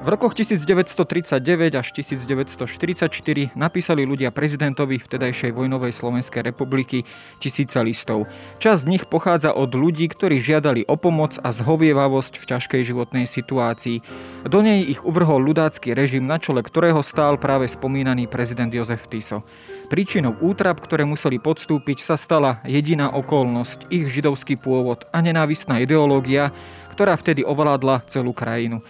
[0.00, 7.04] V rokoch 1939 až 1944 napísali ľudia prezidentovi vtedajšej vojnovej Slovenskej republiky
[7.36, 8.24] tisíca listov.
[8.64, 13.28] Časť z nich pochádza od ľudí, ktorí žiadali o pomoc a zhovievavosť v ťažkej životnej
[13.28, 14.00] situácii.
[14.48, 19.44] Do nej ich uvrhol ľudácky režim, na čele ktorého stál práve spomínaný prezident Jozef Tiso.
[19.92, 26.56] Príčinou útrap, ktoré museli podstúpiť, sa stala jediná okolnosť, ich židovský pôvod a nenávistná ideológia,
[26.96, 28.80] ktorá vtedy ovládla celú krajinu.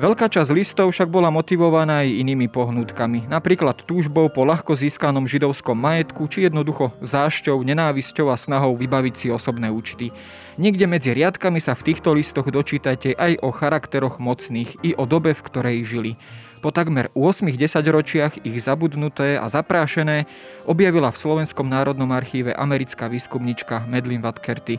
[0.00, 5.76] Veľká časť listov však bola motivovaná aj inými pohnutkami, napríklad túžbou po ľahko získanom židovskom
[5.76, 10.08] majetku či jednoducho zášťou, nenávisťou a snahou vybaviť si osobné účty.
[10.56, 15.36] Niekde medzi riadkami sa v týchto listoch dočítate aj o charakteroch mocných i o dobe,
[15.36, 16.12] v ktorej žili.
[16.60, 20.28] Po takmer 8 desaťročiach ich zabudnuté a zaprášené
[20.68, 24.76] objavila v Slovenskom národnom archíve americká výskumnička Medlin Vatkerty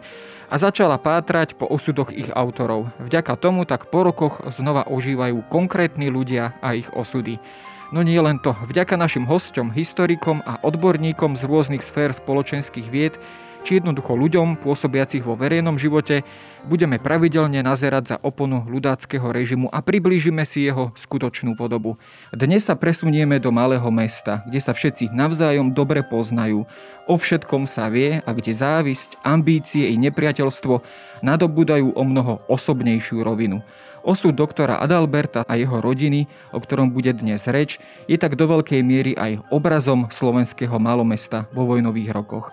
[0.54, 2.94] a začala pátrať po osudoch ich autorov.
[3.02, 7.42] Vďaka tomu tak po rokoch znova ožívajú konkrétni ľudia a ich osudy.
[7.90, 13.18] No nie len to, vďaka našim hosťom, historikom a odborníkom z rôznych sfér spoločenských vied
[13.62, 16.26] či jednoducho ľuďom pôsobiacich vo verejnom živote,
[16.66, 21.98] budeme pravidelne nazerať za oponu ľudáckého režimu a priblížime si jeho skutočnú podobu.
[22.34, 26.66] Dnes sa presunieme do malého mesta, kde sa všetci navzájom dobre poznajú,
[27.10, 30.82] o všetkom sa vie a kde závisť, ambície i nepriateľstvo
[31.26, 33.62] nadobúdajú o mnoho osobnejšiu rovinu.
[34.02, 37.78] Osud doktora Adalberta a jeho rodiny, o ktorom bude dnes reč,
[38.10, 42.50] je tak do veľkej miery aj obrazom slovenského malomesta vo vojnových rokoch.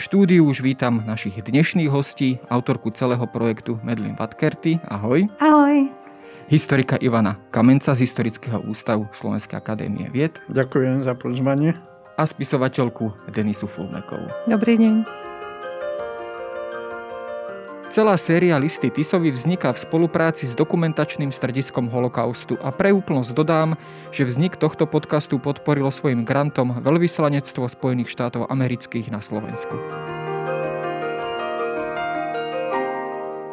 [0.00, 4.80] V štúdiu už vítam našich dnešných hostí, autorku celého projektu Medlin Vatkerty.
[4.88, 5.28] Ahoj.
[5.36, 5.92] Ahoj.
[6.48, 10.40] Historika Ivana Kamenca z Historického ústavu Slovenskej akadémie vied.
[10.48, 11.76] Ďakujem za pozvanie.
[12.16, 14.24] A spisovateľku Denisu Fulnekovú.
[14.48, 15.04] Dobrý deň.
[17.90, 23.74] Celá séria Listy Tisovi vzniká v spolupráci s dokumentačným strediskom holokaustu a pre úplnosť dodám,
[24.14, 29.74] že vznik tohto podcastu podporilo svojim grantom Veľvyslanectvo Spojených štátov amerických na Slovensku.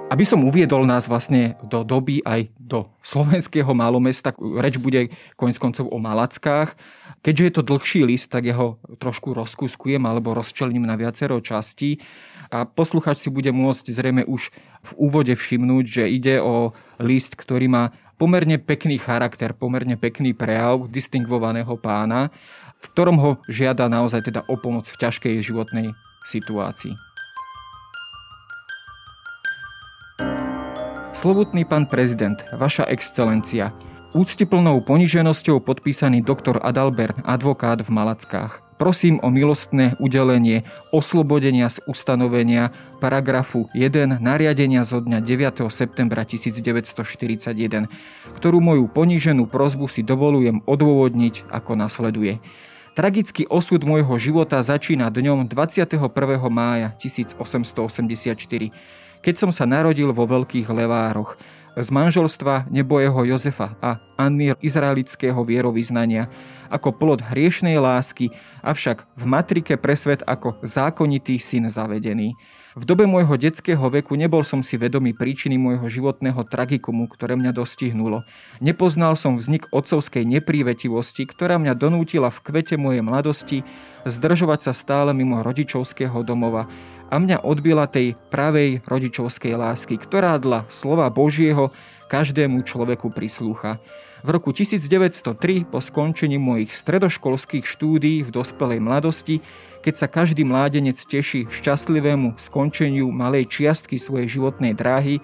[0.08, 5.90] Aby som uviedol nás vlastne do doby aj do slovenského malomesta, reč bude konec koncov
[5.90, 6.78] o Malackách.
[7.26, 11.98] Keďže je to dlhší list, tak jeho trošku rozkuskujem alebo rozčelním na viacero častí
[12.52, 14.50] a posluchač si bude môcť zrejme už
[14.84, 17.84] v úvode všimnúť, že ide o list, ktorý má
[18.18, 22.34] pomerne pekný charakter, pomerne pekný prejav distingvovaného pána,
[22.82, 25.94] v ktorom ho žiada naozaj teda o pomoc v ťažkej životnej
[26.26, 26.98] situácii.
[31.18, 33.74] Slovutný pán prezident, vaša excelencia,
[34.14, 38.67] úctiplnou poniženosťou podpísaný doktor Adalbert, advokát v Malackách.
[38.78, 40.62] Prosím o milostné udelenie
[40.94, 42.70] oslobodenia z ustanovenia
[43.02, 45.66] paragrafu 1 nariadenia zo dňa 9.
[45.74, 47.90] septembra 1941,
[48.38, 52.38] ktorú moju poníženú prozbu si dovolujem odôvodniť ako nasleduje.
[52.94, 55.98] Tragický osud môjho života začína dňom 21.
[56.54, 58.38] mája 1884,
[59.26, 61.34] keď som sa narodil vo Veľkých Levároch,
[61.78, 66.26] z manželstva nebojeho Jozefa a Anny izraelického vierovýznania
[66.74, 68.34] ako plod hriešnej lásky,
[68.66, 72.34] avšak v matrike pre svet ako zákonitý syn zavedený.
[72.78, 77.50] V dobe môjho detského veku nebol som si vedomý príčiny môjho životného tragikumu, ktoré mňa
[77.50, 78.22] dostihnulo.
[78.62, 83.66] Nepoznal som vznik otcovskej neprívetivosti, ktorá mňa donútila v kvete mojej mladosti
[84.06, 86.70] zdržovať sa stále mimo rodičovského domova
[87.08, 91.72] a mňa odbila tej pravej rodičovskej lásky, ktorá dla slova Božieho
[92.08, 93.80] každému človeku prislúcha.
[94.26, 99.40] V roku 1903 po skončení mojich stredoškolských štúdií v dospelej mladosti,
[99.86, 105.24] keď sa každý mládenec teší šťastlivému skončeniu malej čiastky svojej životnej dráhy,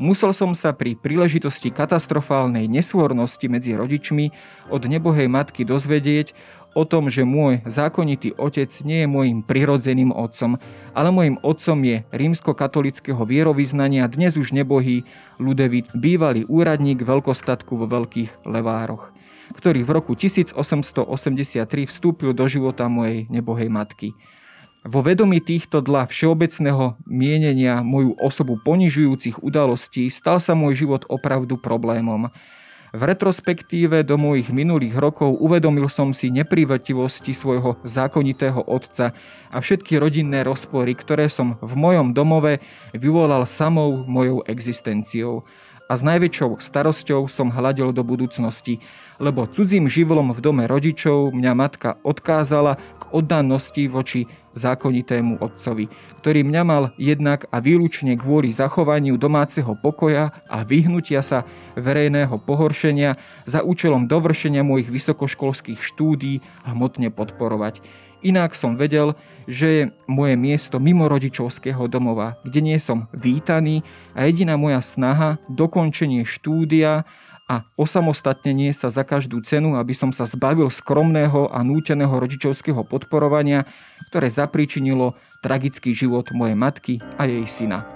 [0.00, 4.32] musel som sa pri príležitosti katastrofálnej nesvornosti medzi rodičmi
[4.72, 6.32] od nebohej matky dozvedieť
[6.74, 10.56] o tom, že môj zákonitý otec nie je môjim prirodzeným otcom,
[10.94, 15.02] ale môjim otcom je rímskokatolického vierovýznania, dnes už nebohý
[15.36, 19.10] Ludevit, bývalý úradník veľkostatku vo Veľkých Levároch,
[19.58, 24.14] ktorý v roku 1883 vstúpil do života mojej nebohej matky.
[24.80, 31.60] Vo vedomí týchto dla všeobecného mienenia moju osobu ponižujúcich udalostí stal sa môj život opravdu
[31.60, 32.32] problémom
[32.90, 39.12] V retrospektíve do mojich minulých rokov uvedomil som si neprivetivosti svojho zákonitého otca
[39.52, 42.64] a všetky rodinné rozpory, ktoré som v mojom domove
[42.96, 45.44] vyvolal samou mojou existenciou.
[45.90, 48.78] A s najväčšou starosťou som hľadil do budúcnosti,
[49.18, 55.90] lebo cudzím živlom v dome rodičov mňa matka odkázala k oddanosti voči zákonitému otcovi,
[56.22, 61.42] ktorý mňa mal jednak a výlučne kvôli zachovaniu domáceho pokoja a vyhnutia sa
[61.74, 63.18] verejného pohoršenia
[63.50, 66.38] za účelom dovršenia mojich vysokoškolských štúdí
[66.70, 67.82] hmotne podporovať.
[68.20, 69.16] Inak som vedel,
[69.48, 73.80] že je moje miesto mimo rodičovského domova, kde nie som vítaný
[74.12, 77.08] a jediná moja snaha, dokončenie štúdia
[77.48, 83.64] a osamostatnenie sa za každú cenu, aby som sa zbavil skromného a núteného rodičovského podporovania,
[84.12, 87.88] ktoré zapríčinilo tragický život mojej matky a jej syna.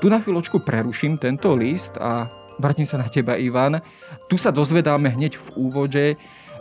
[0.00, 3.80] Tu na chvíľočku preruším tento list a vrátim sa na teba, Ivan.
[4.28, 6.04] Tu sa dozvedáme hneď v úvode,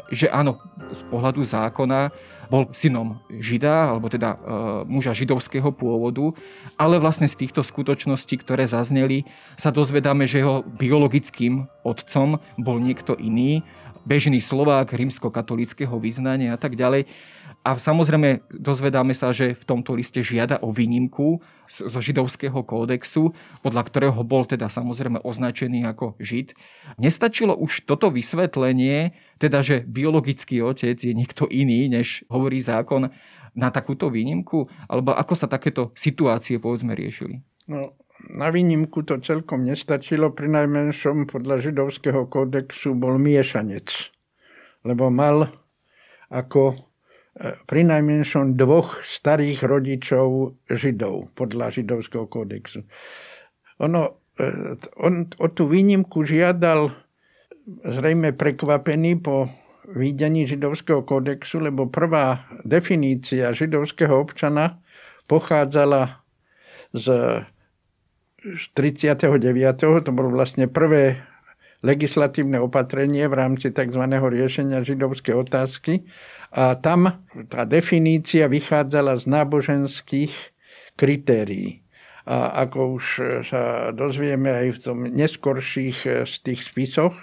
[0.10, 0.58] že áno,
[0.90, 2.10] z pohľadu zákona
[2.50, 4.38] bol synom žida, alebo teda e,
[4.90, 6.34] muža židovského pôvodu,
[6.82, 13.14] ale vlastne z týchto skutočností, ktoré zazneli, sa dozvedáme, že jeho biologickým otcom bol niekto
[13.22, 13.62] iný,
[14.02, 17.06] bežný Slovák rímskokatolického vyznania a tak ďalej.
[17.60, 23.84] A samozrejme dozvedáme sa, že v tomto liste žiada o výnimku zo židovského kódexu, podľa
[23.86, 26.56] ktorého bol teda samozrejme označený ako žid.
[26.96, 33.12] Nestačilo už toto vysvetlenie, teda že biologický otec je niekto iný, než hovorí zákon,
[33.60, 34.72] na takúto výnimku?
[34.88, 37.44] Alebo ako sa takéto situácie povedzme riešili?
[37.68, 37.94] No,
[38.32, 44.16] na výnimku to celkom nestačilo, pri najmenšom podľa židovského kódexu bol miešanec.
[44.88, 45.52] Lebo mal
[46.32, 46.89] ako
[47.40, 52.84] pri najmenšom dvoch starých rodičov židov podľa židovského kódexu.
[53.80, 56.92] Ono, e, on o tú výnimku žiadal
[57.88, 59.48] zrejme prekvapený po
[59.88, 64.84] videní židovského kódexu, lebo prvá definícia židovského občana
[65.32, 66.20] pochádzala
[66.92, 67.06] z
[68.76, 70.04] 39.
[70.04, 71.24] To bolo vlastne prvé
[71.80, 74.04] legislatívne opatrenie v rámci tzv.
[74.10, 76.04] riešenia židovskej otázky.
[76.50, 80.34] A tam tá definícia vychádzala z náboženských
[80.98, 81.86] kritérií.
[82.30, 83.06] A ako už
[83.50, 87.14] sa dozvieme aj v tom neskorších eh, z tých spisoch,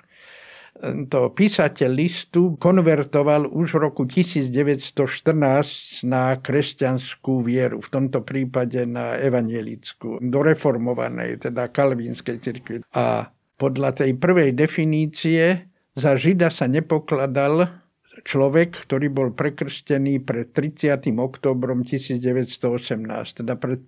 [1.08, 9.16] to písateľ listu konvertoval už v roku 1914 na kresťanskú vieru, v tomto prípade na
[9.16, 12.76] evanielickú, do reformovanej, teda kalvínskej cirkvi.
[12.92, 15.64] A podľa tej prvej definície
[15.96, 17.85] za žida sa nepokladal
[18.24, 21.12] človek, ktorý bol prekrstený pred 30.
[21.16, 23.82] oktobrom 1918, teda pred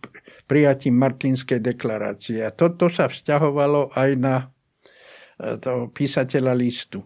[0.45, 2.45] prijatím Martinskej deklarácie.
[2.45, 4.37] A toto sa vzťahovalo aj na
[5.41, 7.05] e, toho písateľa listu.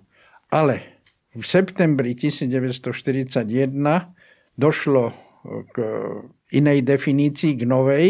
[0.51, 1.03] Ale
[1.35, 3.43] v septembri 1941
[4.59, 5.05] došlo
[5.73, 5.77] k
[6.55, 8.07] inej definícii, k novej,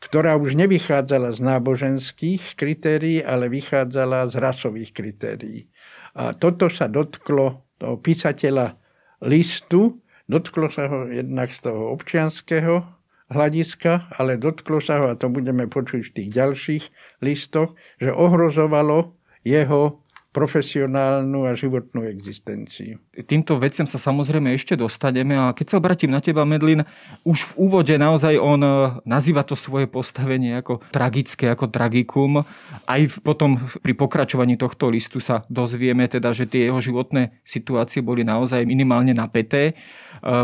[0.00, 5.68] ktorá už nevychádzala z náboženských kritérií, ale vychádzala z rasových kritérií.
[6.16, 8.76] A toto sa dotklo toho písateľa
[9.24, 9.98] listu,
[10.28, 12.84] dotklo sa ho jednak z toho občianského
[13.32, 16.84] hľadiska, ale dotklo sa ho, a to budeme počuť v tých ďalších
[17.24, 17.72] listoch,
[18.02, 19.16] že ohrozovalo
[19.46, 23.02] jeho profesionálnu a životnú existenciu.
[23.26, 26.86] Týmto veciam sa samozrejme ešte dostaneme a keď sa obratím na teba, Medlin,
[27.26, 28.70] už v úvode naozaj on e,
[29.02, 32.46] nazýva to svoje postavenie ako tragické, ako tragikum.
[32.86, 38.22] Aj potom pri pokračovaní tohto listu sa dozvieme teda, že tie jeho životné situácie boli
[38.22, 39.74] naozaj minimálne napäté.
[39.74, 39.74] E,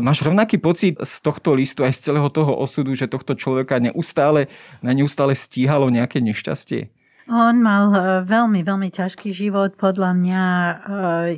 [0.03, 4.51] máš rovnaký pocit z tohto listu aj z celého toho osudu, že tohto človeka neustále,
[4.83, 6.91] na neustále stíhalo nejaké nešťastie?
[7.27, 9.75] On mal eh, veľmi, veľmi ťažký život.
[9.75, 10.75] Podľa mňa, eh,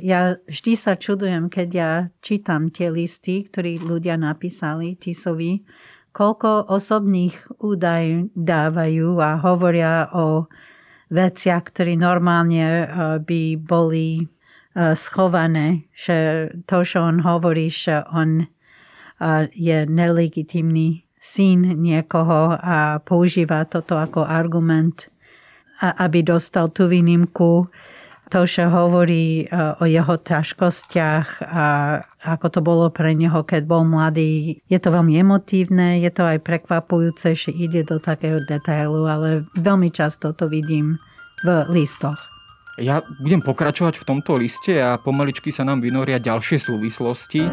[0.05, 1.91] ja vždy sa čudujem, keď ja
[2.21, 5.65] čítam tie listy, ktoré ľudia napísali Tisovi,
[6.13, 10.45] koľko osobných údaj dávajú a hovoria o
[11.09, 14.29] veciach, ktoré normálne eh, by boli
[14.79, 15.89] schované.
[15.97, 16.17] Že
[16.69, 18.47] to, čo on hovorí, že on
[19.51, 25.09] je nelegitimný syn niekoho a používa toto ako argument
[25.79, 27.67] aby dostal tú výnimku.
[28.29, 31.65] To, že hovorí e, o jeho ťažkostiach a
[32.21, 34.61] ako to bolo pre neho, keď bol mladý.
[34.69, 39.89] Je to veľmi emotívne, je to aj prekvapujúce, že ide do takého detailu, ale veľmi
[39.89, 41.01] často to vidím
[41.41, 42.21] v listoch.
[42.77, 47.49] Ja budem pokračovať v tomto liste a pomaličky sa nám vynoria ďalšie súvislosti.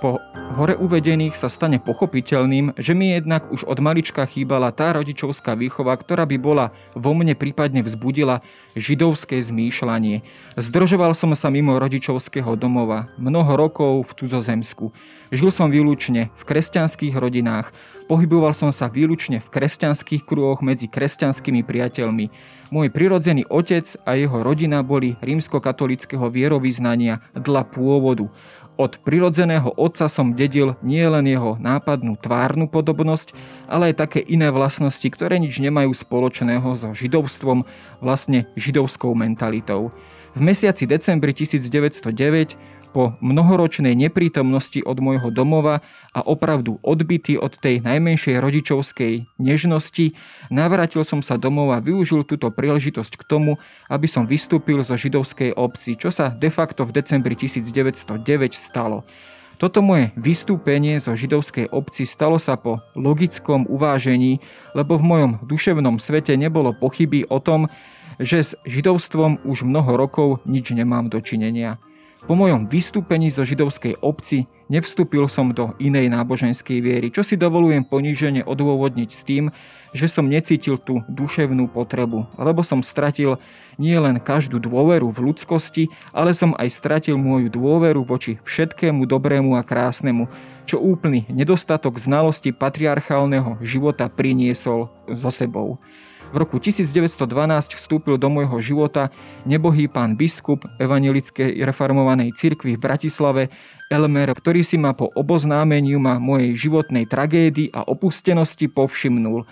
[0.00, 0.18] Po
[0.52, 5.96] hore uvedených sa stane pochopiteľným, že mi jednak už od malička chýbala tá rodičovská výchova,
[5.96, 8.44] ktorá by bola vo mne prípadne vzbudila
[8.76, 10.20] židovské zmýšľanie.
[10.60, 14.92] Zdržoval som sa mimo rodičovského domova, mnoho rokov v cudzozemsku.
[15.32, 17.72] Žil som výlučne v kresťanských rodinách,
[18.06, 22.28] pohyboval som sa výlučne v kresťanských kruhoch medzi kresťanskými priateľmi.
[22.74, 28.26] Môj prirodzený otec a jeho rodina boli rímskokatolického vierovýznania dla pôvodu.
[28.74, 33.30] Od prirodzeného otca som dedil nie len jeho nápadnú tvárnu podobnosť,
[33.70, 37.62] ale aj také iné vlastnosti, ktoré nič nemajú spoločného so židovstvom,
[38.02, 39.94] vlastne židovskou mentalitou.
[40.34, 45.82] V mesiaci decembri 1909 po mnohoročnej neprítomnosti od môjho domova
[46.14, 50.14] a opravdu odbytý od tej najmenšej rodičovskej nežnosti,
[50.54, 53.58] navrátil som sa domov a využil túto príležitosť k tomu,
[53.90, 58.06] aby som vystúpil zo židovskej obci, čo sa de facto v decembri 1909
[58.54, 59.02] stalo.
[59.58, 64.42] Toto moje vystúpenie zo židovskej obci stalo sa po logickom uvážení,
[64.74, 67.70] lebo v mojom duševnom svete nebolo pochyby o tom,
[68.18, 71.78] že s židovstvom už mnoho rokov nič nemám dočinenia.
[72.24, 77.84] Po mojom vystúpení zo židovskej obci nevstúpil som do inej náboženskej viery, čo si dovolujem
[77.84, 79.52] ponížene odôvodniť s tým,
[79.92, 83.36] že som necítil tú duševnú potrebu, lebo som stratil
[83.76, 89.60] nie len každú dôveru v ľudskosti, ale som aj stratil moju dôveru voči všetkému dobrému
[89.60, 90.24] a krásnemu,
[90.64, 95.76] čo úplný nedostatok znalosti patriarchálneho života priniesol so sebou.
[96.30, 99.12] V roku 1912 vstúpil do môjho života
[99.44, 103.42] nebohý pán biskup Evangelickej reformovanej cirkvi v Bratislave
[103.92, 109.44] Elmer, ktorý si ma po oboznámeniu ma mojej životnej tragédii a opustenosti povšimnul.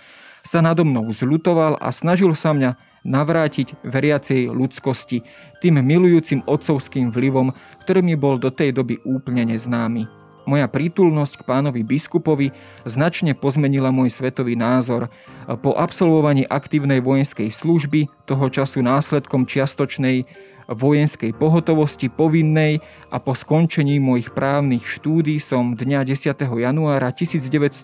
[0.43, 5.27] Sa nado mnou zľutoval a snažil sa mňa navrátiť veriacej ľudskosti,
[5.59, 10.22] tým milujúcim otcovským vlivom, ktorý mi bol do tej doby úplne neznámy.
[10.43, 12.51] Moja prítulnosť k pánovi biskupovi
[12.83, 15.07] značne pozmenila môj svetový názor.
[15.47, 20.27] Po absolvovaní aktívnej vojenskej služby, toho času následkom čiastočnej
[20.71, 26.39] vojenskej pohotovosti povinnej a po skončení mojich právnych štúdí som dňa 10.
[26.39, 27.83] januára 1914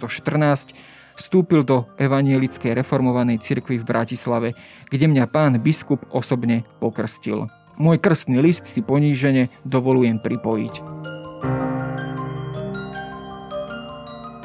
[1.18, 4.48] vstúpil do evanielickej reformovanej cirkvi v Bratislave,
[4.86, 7.50] kde mňa pán biskup osobne pokrstil.
[7.78, 10.74] Môj krstný list si ponížene dovolujem pripojiť.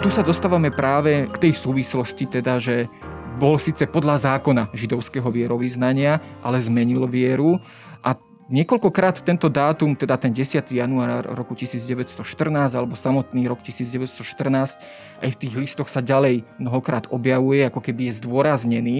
[0.01, 2.89] Tu sa dostávame práve k tej súvislosti, teda, že
[3.37, 7.61] bol síce podľa zákona židovského vierovýznania, ale zmenil vieru
[8.01, 8.17] a
[8.51, 10.67] Niekoľkokrát tento dátum, teda ten 10.
[10.67, 14.77] január roku 1914 alebo samotný rok 1914,
[15.23, 18.99] aj v tých listoch sa ďalej mnohokrát objavuje, ako keby je zdôraznený.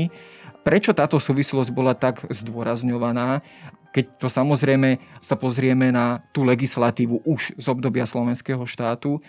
[0.64, 3.44] Prečo táto súvislosť bola tak zdôrazňovaná?
[3.92, 9.20] Keď to samozrejme sa pozrieme na tú legislatívu už z obdobia slovenského štátu,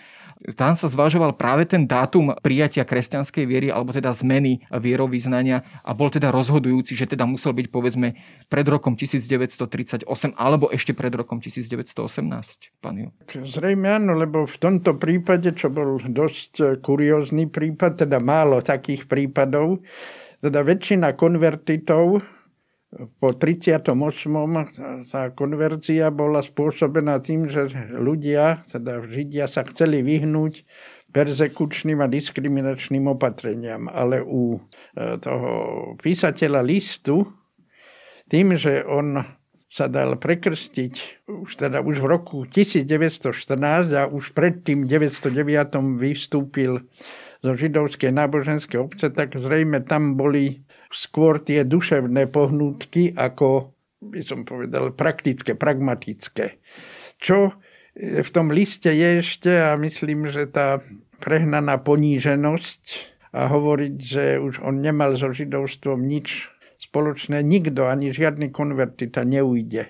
[0.53, 6.11] tam sa zvažoval práve ten dátum prijatia kresťanskej viery alebo teda zmeny vierovýznania a bol
[6.11, 8.13] teda rozhodujúci, že teda musel byť povedzme
[8.51, 12.83] pred rokom 1938 alebo ešte pred rokom 1918.
[12.83, 13.09] Pán Ju.
[13.47, 19.81] Zrejme áno, lebo v tomto prípade, čo bol dosť kuriózny prípad, teda málo takých prípadov,
[20.43, 22.21] teda väčšina konvertitov
[22.95, 23.91] po 38.
[25.03, 30.63] sa konverzia bola spôsobená tým, že ľudia, teda Židia sa chceli vyhnúť
[31.11, 33.87] persekučným a diskriminačným opatreniam.
[33.87, 35.51] Ale u e, toho
[35.99, 37.23] písateľa listu,
[38.27, 39.23] tým, že on
[39.71, 45.35] sa dal prekrstiť už, teda už v roku 1914 a už pred tým 909.
[45.99, 46.83] vystúpil
[47.43, 50.64] zo židovskej náboženskej obce, tak zrejme tam boli
[50.95, 56.55] skôr tie duševné pohnutky ako, by som povedal, praktické, pragmatické.
[57.19, 57.51] Čo
[57.99, 60.79] v tom liste je ešte, a myslím, že tá
[61.19, 62.83] prehnaná poníženosť
[63.35, 66.47] a hovoriť, že už on nemal so židovstvom nič
[66.79, 69.87] spoločné, nikto, ani žiadny konvertita neujde.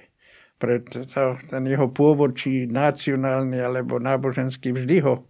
[0.61, 1.09] Pred
[1.49, 5.27] ten jeho pôvod, či nacionálny alebo náboženský, vždy ho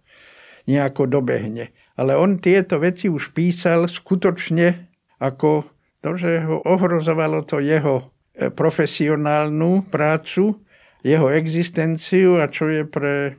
[0.68, 1.72] nejako dobehne.
[1.96, 4.85] Ale on tieto veci už písal skutočne
[5.18, 5.64] ako
[6.04, 10.60] to, že ho ohrozovalo to jeho e, profesionálnu prácu,
[11.02, 13.34] jeho existenciu a čo je pre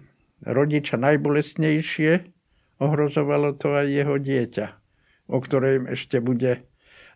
[0.46, 2.12] rodiča najbolestnejšie,
[2.82, 4.68] ohrozovalo to aj jeho dieťa,
[5.32, 6.66] o ktorej ešte bude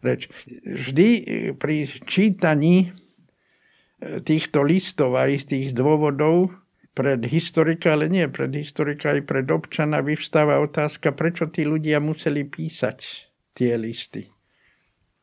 [0.01, 0.29] reč.
[0.65, 1.21] Vždy e,
[1.57, 6.53] pri čítaní e, týchto listov a istých dôvodov
[6.91, 12.43] pred historika, ale nie pred historika, aj pred občana vyvstáva otázka, prečo tí ľudia museli
[12.43, 12.99] písať
[13.55, 14.27] tie listy.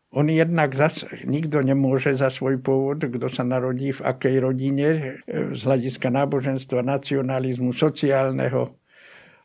[0.08, 5.60] On jednak zas, nikto nemôže za svoj pôvod, kto sa narodí v akej rodine, z
[5.60, 8.72] hľadiska náboženstva, nacionalizmu, sociálneho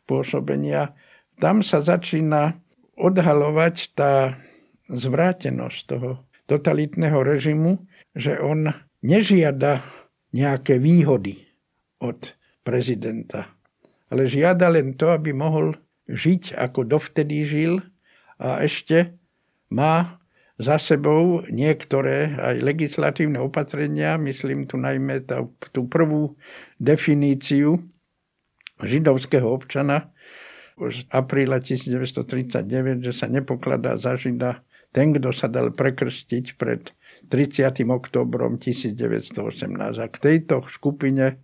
[0.08, 0.96] pôsobenia,
[1.36, 2.56] tam sa začína
[2.96, 4.40] odhalovať tá
[4.88, 7.84] zvrátenosť toho totalitného režimu,
[8.16, 8.72] že on
[9.04, 9.84] nežiada
[10.32, 11.44] nejaké výhody
[12.00, 12.32] od
[12.64, 13.52] prezidenta,
[14.08, 15.76] ale žiada len to, aby mohol
[16.08, 17.84] žiť ako dovtedy žil
[18.40, 19.16] a ešte
[19.72, 20.20] má
[20.54, 25.42] za sebou niektoré aj legislatívne opatrenia, myslím tu najmä tá,
[25.74, 26.38] tú prvú
[26.78, 27.82] definíciu
[28.78, 30.14] židovského občana
[30.78, 34.62] z apríla 1939, že sa nepokladá za žida
[34.94, 36.94] ten, kto sa dal prekrstiť pred
[37.30, 37.82] 30.
[37.90, 39.98] oktobrom 1918.
[39.98, 41.42] A k tejto skupine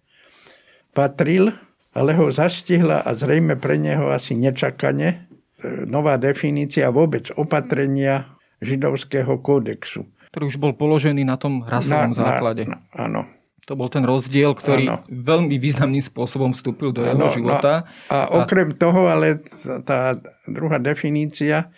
[0.94, 1.50] patril,
[1.94, 5.16] ale ho zastihla a zrejme pre neho asi nečakane e,
[5.86, 10.06] nová definícia vôbec opatrenia židovského kódexu.
[10.30, 12.62] Ktorý už bol položený na tom rasovom na, základe.
[12.68, 13.20] Na, na, áno.
[13.68, 14.96] To bol ten rozdiel, ktorý ano.
[15.10, 17.86] veľmi významným spôsobom vstúpil do jeho ano, života.
[18.08, 18.76] No, a okrem a...
[18.78, 19.42] toho, ale
[19.84, 20.16] tá
[20.48, 21.70] druhá definícia,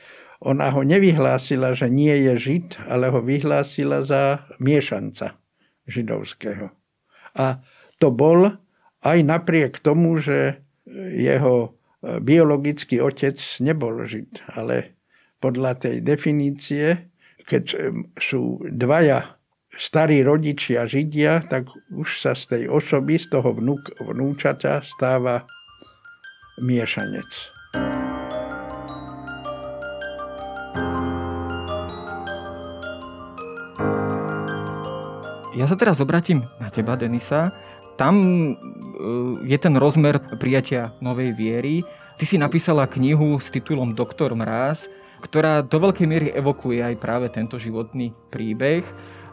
[0.43, 5.39] ona ho nevyhlásila, že nie je žid, ale ho vyhlásila za miešanca
[5.87, 6.71] židovského.
[7.39, 7.63] A
[7.99, 8.57] to bol
[9.03, 10.63] aj napriek tomu, že
[11.15, 14.99] jeho biologický otec nebol žid, ale
[15.43, 17.11] podľa tej definície,
[17.43, 19.35] keď sú dvaja
[19.75, 25.43] starí rodičia židia, tak už sa z tej osoby, z toho vnúk, vnúčata stáva
[26.61, 27.27] miešanec.
[35.53, 37.53] Ja sa teraz obratím na teba, Denisa.
[38.01, 38.53] Tam e,
[39.45, 41.85] je ten rozmer prijatia novej viery.
[42.17, 44.89] Ty si napísala knihu s titulom Doktor Mráz
[45.23, 48.83] ktorá do veľkej miery evokuje aj práve tento životný príbeh.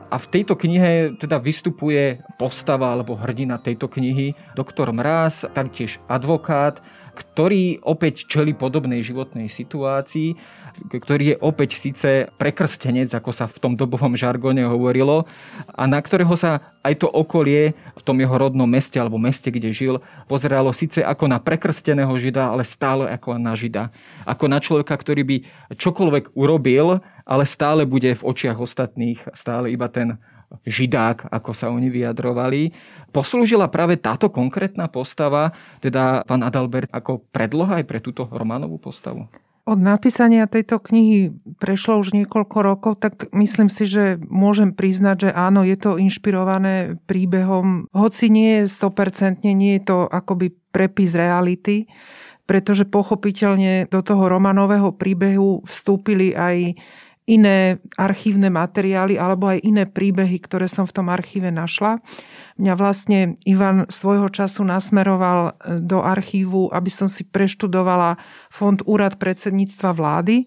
[0.10, 6.82] A v tejto knihe teda vystupuje postava alebo hrdina tejto knihy, doktor Mráz, taktiež advokát,
[7.20, 10.40] ktorý opäť čeli podobnej životnej situácii
[10.88, 15.28] ktorý je opäť síce prekrstenec, ako sa v tom dobovom žargone hovorilo,
[15.76, 19.76] a na ktorého sa aj to okolie v tom jeho rodnom meste alebo meste, kde
[19.76, 19.96] žil,
[20.32, 23.92] pozeralo síce ako na prekrsteného žida, ale stále ako na žida.
[24.24, 25.38] Ako na človeka, ktorý by
[25.76, 30.18] čokoľvek urobil, ale stále bude v očiach ostatných stále iba ten
[30.66, 32.74] židák, ako sa oni vyjadrovali.
[33.10, 39.30] Poslúžila práve táto konkrétna postava, teda pán Adalbert, ako predloha aj pre túto románovú postavu?
[39.70, 41.30] Od napísania tejto knihy
[41.62, 46.98] prešlo už niekoľko rokov, tak myslím si, že môžem priznať, že áno, je to inšpirované
[47.06, 51.86] príbehom, hoci nie je 100%, nie je to akoby prepis reality,
[52.50, 56.74] pretože pochopiteľne do toho romanového príbehu vstúpili aj
[57.30, 62.02] iné archívne materiály alebo aj iné príbehy, ktoré som v tom archíve našla.
[62.58, 65.52] Mňa vlastne Ivan svojho času nasmeroval e,
[65.86, 68.18] do archívu, aby som si preštudovala
[68.50, 70.44] fond Úrad predsedníctva vlády.
[70.44, 70.46] E,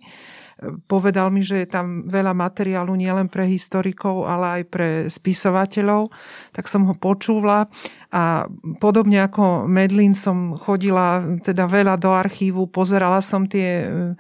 [0.90, 6.10] povedal mi, že je tam veľa materiálu nielen pre historikov, ale aj pre spisovateľov.
[6.50, 7.70] Tak som ho počúvla
[8.12, 8.44] a
[8.76, 14.12] podobne ako Medlin som chodila teda veľa do archívu, pozerala som tie e,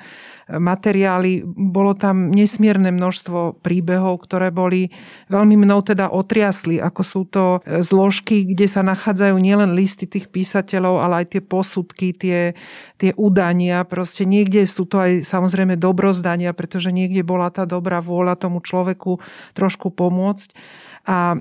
[0.48, 1.44] materiály.
[1.44, 4.88] Bolo tam nesmierne množstvo príbehov, ktoré boli
[5.28, 10.32] veľmi mnou teda otriasli, ako sú to e, zložky, kde sa nachádzajú nielen listy tých
[10.32, 12.56] písateľov, ale aj tie posudky, tie,
[12.96, 13.84] tie udania.
[13.84, 19.20] Proste niekde sú to aj samozrejme dobrozdania, pretože niekde bola tá dobrá vôľa tomu človeku
[19.52, 20.80] trošku pomôcť.
[21.02, 21.34] A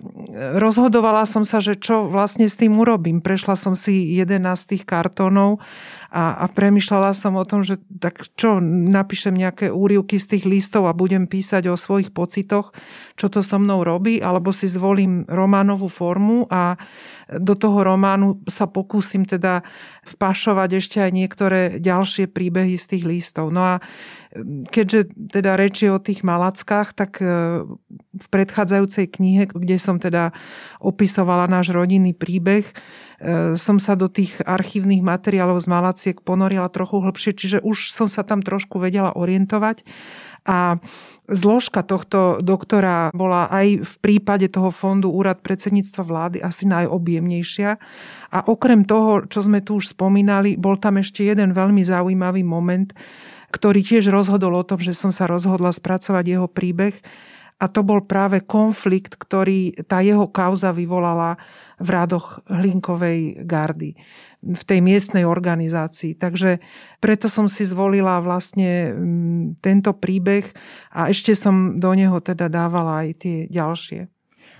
[0.58, 3.21] rozhodovala som sa, že čo vlastne s tým urobím.
[3.21, 5.62] Prešla som si 11 tých kartónov
[6.10, 10.89] a, a premyšľala som o tom, že tak čo, napíšem nejaké úrivky z tých listov
[10.89, 12.74] a budem písať o svojich pocitoch,
[13.21, 16.82] čo to so mnou robí, alebo si zvolím románovú formu a
[17.32, 19.63] do toho románu sa pokúsim teda
[20.04, 23.54] vpašovať ešte aj niektoré ďalšie príbehy z tých listov.
[23.56, 23.76] No a
[24.72, 27.67] keďže teda reči o tých malackách, tak e,
[28.15, 30.32] v predchádzajúcej knihe, kde som teda
[30.80, 32.74] opisovala náš rodinný príbeh, e,
[33.60, 38.24] som sa do tých archívnych materiálov z Malaciek ponorila trochu hlbšie, čiže už som sa
[38.24, 39.84] tam trošku vedela orientovať.
[40.41, 40.82] A
[41.30, 47.78] zložka tohto doktora bola aj v prípade toho fondu Úrad predsedníctva vlády asi najobjemnejšia.
[48.34, 52.89] A okrem toho, čo sme tu už spomínali, bol tam ešte jeden veľmi zaujímavý moment,
[53.52, 56.96] ktorý tiež rozhodol o tom, že som sa rozhodla spracovať jeho príbeh.
[57.62, 61.38] A to bol práve konflikt, ktorý tá jeho kauza vyvolala
[61.78, 63.94] v rádoch Hlinkovej gardy
[64.42, 66.18] v tej miestnej organizácii.
[66.18, 66.58] Takže
[66.98, 70.50] preto som si zvolila vlastne mm, tento príbeh
[70.90, 74.10] a ešte som do neho teda dávala aj tie ďalšie.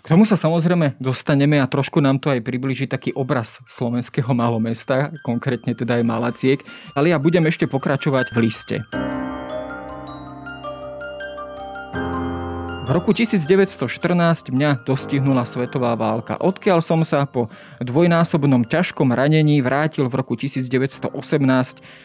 [0.02, 5.14] K tomu sa samozrejme dostaneme a trošku nám to aj približí taký obraz slovenského malomesta,
[5.22, 6.60] konkrétne teda aj Malaciek,
[6.98, 8.76] ale ja budem ešte pokračovať v liste.
[12.92, 17.48] V roku 1914 mňa dostihnula svetová válka, odkiaľ som sa po
[17.80, 21.08] dvojnásobnom ťažkom ranení vrátil v roku 1918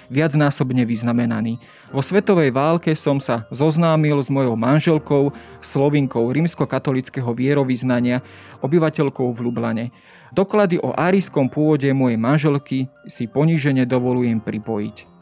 [0.07, 1.59] viacnásobne vyznamenaný.
[1.90, 8.22] Vo svetovej válke som sa zoznámil s mojou manželkou, slovinkou rímskokatolického vierovýznania,
[8.62, 9.85] obyvateľkou v Lublane.
[10.31, 15.15] Doklady o árijskom pôvode mojej manželky si ponížene dovolujem pripojiť.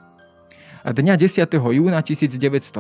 [0.85, 1.49] Dňa 10.
[1.49, 2.77] júna 1920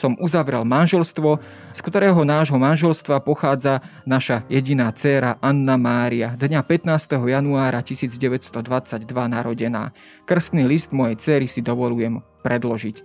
[0.00, 1.36] som uzavrel manželstvo,
[1.76, 7.12] z ktorého nášho manželstva pochádza naša jediná dcéra Anna Mária, dňa 15.
[7.28, 9.92] januára 1922 narodená.
[10.24, 13.04] Krstný list mojej céry si dovolujem predložiť.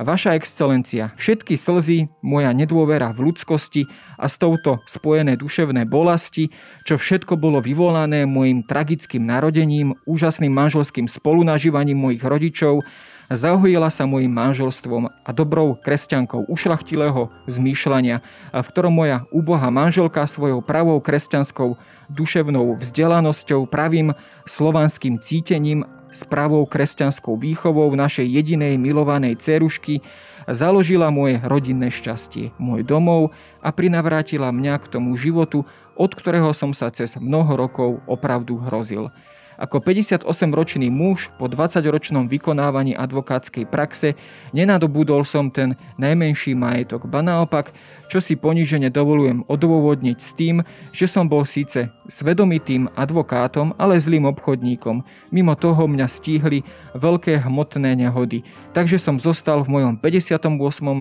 [0.00, 3.84] Vaša excelencia, všetky slzy, moja nedôvera v ľudskosti
[4.16, 6.50] a s touto spojené duševné bolasti,
[6.88, 12.82] čo všetko bolo vyvolané môjim tragickým narodením, úžasným manželským spolunažívaním mojich rodičov,
[13.32, 18.20] zahojila sa mojim manželstvom a dobrou kresťankou ušlachtilého zmýšľania,
[18.52, 21.76] v ktorom moja úbohá manželka svojou pravou kresťanskou
[22.12, 24.12] duševnou vzdelanosťou, pravým
[24.44, 25.88] slovanským cítením,
[26.22, 29.98] pravou kresťanskou výchovou našej jedinej milovanej cerušky
[30.46, 35.66] založila moje rodinné šťastie, môj domov a prinavrátila mňa k tomu životu,
[35.98, 39.10] od ktorého som sa cez mnoho rokov opravdu hrozil.
[39.60, 44.18] Ako 58-ročný muž po 20-ročnom vykonávaní advokátskej praxe
[44.50, 47.74] nenadobudol som ten najmenší majetok, ba naopak
[48.08, 50.62] čo si ponížene dovolujem odôvodniť s tým,
[50.92, 55.02] že som bol síce svedomitým advokátom, ale zlým obchodníkom.
[55.32, 56.62] Mimo toho mňa stíhli
[56.94, 58.44] veľké hmotné nehody,
[58.76, 60.46] takže som zostal v mojom 58.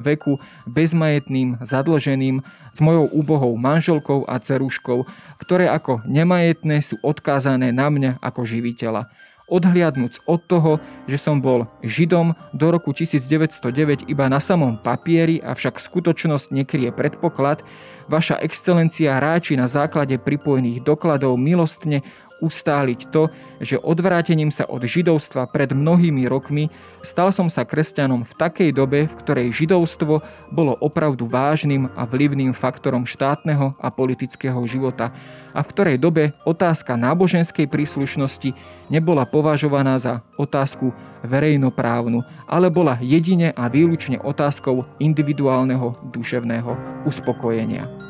[0.01, 2.41] veku bezmajetným, zadlženým,
[2.73, 5.05] s mojou úbohou manželkou a ceruškou,
[5.37, 9.09] ktoré ako nemajetné sú odkázané na mňa ako živiteľa
[9.51, 10.71] odhliadnúc od toho,
[11.05, 17.61] že som bol Židom do roku 1909 iba na samom papieri, avšak skutočnosť nekrie predpoklad,
[18.03, 22.03] Vaša excelencia ráči na základe pripojených dokladov milostne
[22.43, 23.31] ustáliť to,
[23.63, 26.67] že odvrátením sa od židovstva pred mnohými rokmi
[26.99, 30.19] stal som sa kresťanom v takej dobe, v ktorej židovstvo
[30.51, 35.15] bolo opravdu vážnym a vlivným faktorom štátneho a politického života
[35.55, 38.51] a v ktorej dobe otázka náboženskej príslušnosti
[38.91, 40.91] nebola považovaná za otázku
[41.23, 46.75] verejnoprávnu, ale bola jedine a výlučne otázkou individuálneho duševného
[47.07, 48.02] uspokojenia.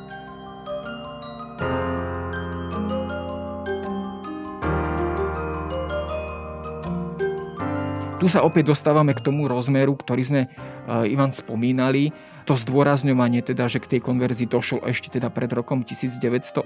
[8.24, 12.16] Tu sa opäť dostávame k tomu rozmeru, ktorý sme e, Ivan spomínali,
[12.48, 16.64] to zdôrazňovanie teda, že k tej konverzii došlo ešte teda pred rokom 1918,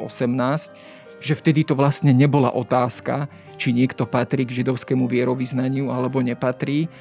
[1.18, 3.26] že vtedy to vlastne nebola otázka,
[3.58, 6.94] či niekto patrí k židovskému vierovýznaniu alebo nepatrí.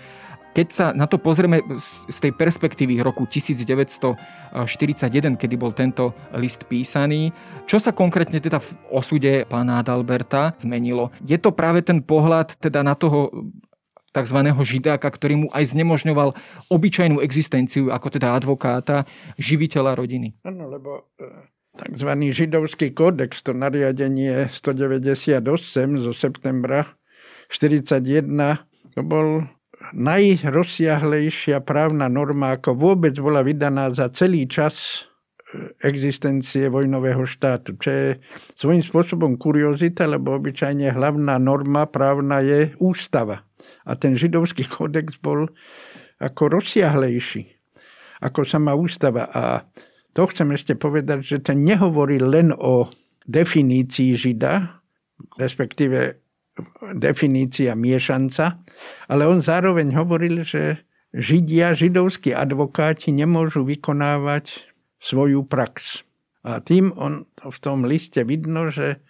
[0.57, 1.61] Keď sa na to pozrieme
[2.09, 7.29] z tej perspektívy roku 1941, kedy bol tento list písaný,
[7.69, 11.13] čo sa konkrétne teda v osude pána Adalberta zmenilo?
[11.21, 13.53] Je to práve ten pohľad teda na toho
[14.17, 14.39] tzv.
[14.65, 16.33] židáka, ktorý mu aj znemožňoval
[16.73, 19.05] obyčajnú existenciu ako teda advokáta,
[19.37, 20.33] živiteľa rodiny.
[20.49, 21.29] Áno, lebo e,
[21.77, 22.11] tzv.
[22.33, 25.45] židovský kódex, to nariadenie 198
[26.01, 26.97] zo septembra
[27.53, 28.27] 41,
[28.97, 29.45] to bol
[29.95, 37.91] najrozsiahlejšia právna norma, ako vôbec bola vydaná za celý čas e, existencie vojnového štátu, čo
[37.91, 38.09] je
[38.59, 43.46] svojím spôsobom kuriozita, lebo obyčajne hlavná norma právna je ústava.
[43.87, 45.49] A ten židovský kódex bol
[46.19, 47.47] ako rozsiahlejší,
[48.25, 49.29] ako sa má ústava.
[49.33, 49.65] A
[50.17, 52.89] to chcem ešte povedať, že ten nehovorí len o
[53.29, 54.81] definícii žida,
[55.37, 56.17] respektíve
[56.97, 58.57] definícia miešanca,
[59.13, 60.81] ale on zároveň hovoril, že
[61.13, 64.65] židia, židovskí advokáti nemôžu vykonávať
[65.01, 66.05] svoju prax.
[66.47, 69.03] A tým on v tom liste vidno, že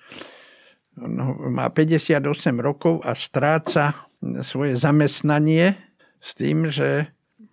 [0.97, 2.25] on má 58
[2.59, 4.06] rokov a stráca
[4.43, 5.77] svoje zamestnanie
[6.21, 7.11] s tým, že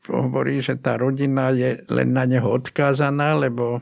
[0.08, 3.80] hovorí, že tá rodina je len na neho odkázaná, lebo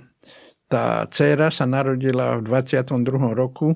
[0.71, 3.35] tá dcéra sa narodila v 22.
[3.35, 3.75] roku.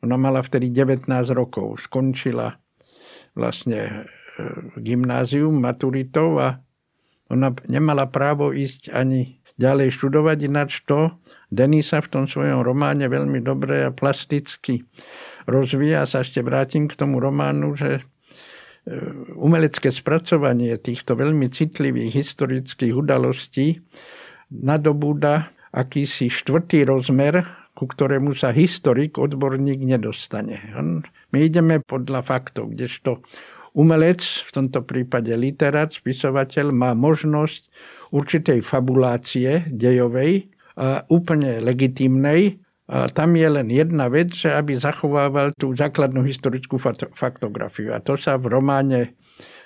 [0.00, 1.82] Ona mala vtedy 19 rokov.
[1.84, 2.56] Skončila
[3.36, 3.94] vlastne e,
[4.80, 6.56] gymnázium maturitou a
[7.26, 11.10] ona nemala právo ísť ani ďalej študovať, ináč to
[11.48, 14.84] Denisa v tom svojom románe veľmi dobre a plasticky
[15.48, 16.04] rozvíja.
[16.04, 18.04] Sa ešte vrátim k tomu románu, že
[19.34, 23.82] umelecké spracovanie týchto veľmi citlivých historických udalostí
[24.50, 27.42] nadobúda akýsi štvrtý rozmer,
[27.74, 30.62] ku ktorému sa historik, odborník nedostane.
[31.34, 33.20] My ideme podľa faktov, kdežto
[33.76, 37.68] umelec, v tomto prípade literát, spisovateľ, má možnosť
[38.14, 42.60] určitej fabulácie dejovej, a úplne legitimnej.
[42.86, 46.78] A tam je len jedna vec, že aby zachovával tú základnú historickú
[47.18, 47.90] faktografiu.
[47.90, 49.18] A to sa v románe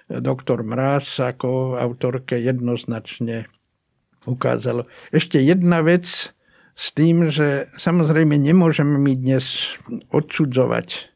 [0.09, 3.45] doktor Mráz ako autorke jednoznačne
[4.25, 4.89] ukázalo.
[5.13, 6.33] Ešte jedna vec,
[6.81, 9.77] s tým, že samozrejme nemôžeme my dnes
[10.17, 11.13] odsudzovať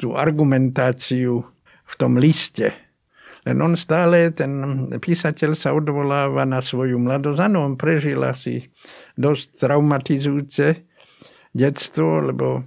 [0.00, 1.44] tú argumentáciu
[1.84, 2.72] v tom liste.
[3.44, 7.36] Len on stále, ten písateľ sa odvoláva na svoju mladosť.
[7.36, 8.72] Áno, on prežil asi
[9.20, 10.88] dosť traumatizujúce
[11.54, 12.62] detstvo, lebo e,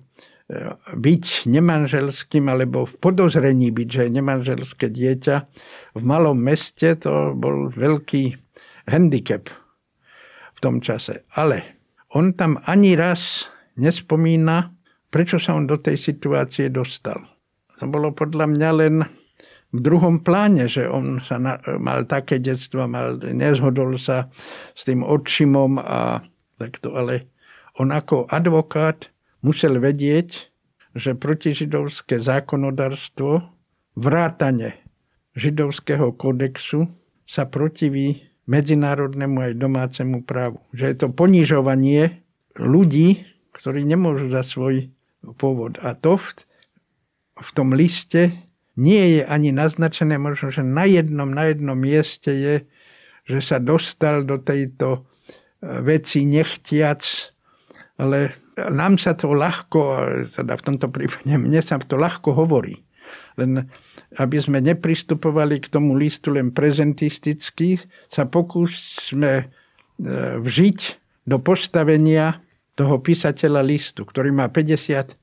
[0.96, 5.36] byť nemanželským alebo v podozrení byť, že je nemanželské dieťa
[6.00, 8.34] v malom meste, to bol veľký
[8.88, 9.52] handicap
[10.56, 11.28] v tom čase.
[11.36, 11.62] Ale
[12.16, 14.72] on tam ani raz nespomína,
[15.12, 17.20] prečo sa on do tej situácie dostal.
[17.78, 18.96] To bolo podľa mňa len
[19.76, 24.32] v druhom pláne, že on sa na, mal také detstvo, mal, nezhodol sa
[24.74, 26.24] s tým odčimom a
[26.58, 27.37] takto, ale
[27.78, 29.10] on ako advokát
[29.46, 30.50] musel vedieť,
[30.98, 33.46] že protižidovské zákonodárstvo
[33.94, 34.82] vrátane
[35.38, 36.90] židovského kodexu
[37.30, 40.58] sa protiví medzinárodnému aj domácemu právu.
[40.74, 42.26] Že je to ponižovanie
[42.58, 44.90] ľudí, ktorí nemôžu za svoj
[45.38, 45.78] pôvod.
[45.86, 46.26] A to v,
[47.38, 48.34] v tom liste
[48.78, 52.56] nie je ani naznačené, možno, že na jednom, na jednom mieste je,
[53.28, 55.06] že sa dostal do tejto
[55.62, 57.02] veci nechtiac,
[57.98, 59.80] ale nám sa to ľahko,
[60.30, 62.82] teda v tomto prípade mne sa to ľahko hovorí.
[63.38, 63.70] Len
[64.16, 67.76] aby sme nepristupovali k tomu listu len prezentisticky,
[68.08, 69.46] sa pokúsme e,
[70.40, 70.80] vžiť
[71.28, 72.40] do postavenia
[72.80, 75.20] toho písateľa listu, ktorý má 58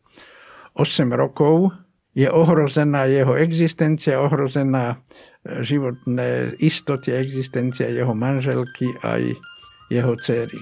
[1.16, 1.72] rokov,
[2.14, 4.96] je ohrozená jeho existencia, ohrozená e,
[5.64, 9.32] životné istoty existencia jeho manželky aj
[9.88, 10.60] jeho céry.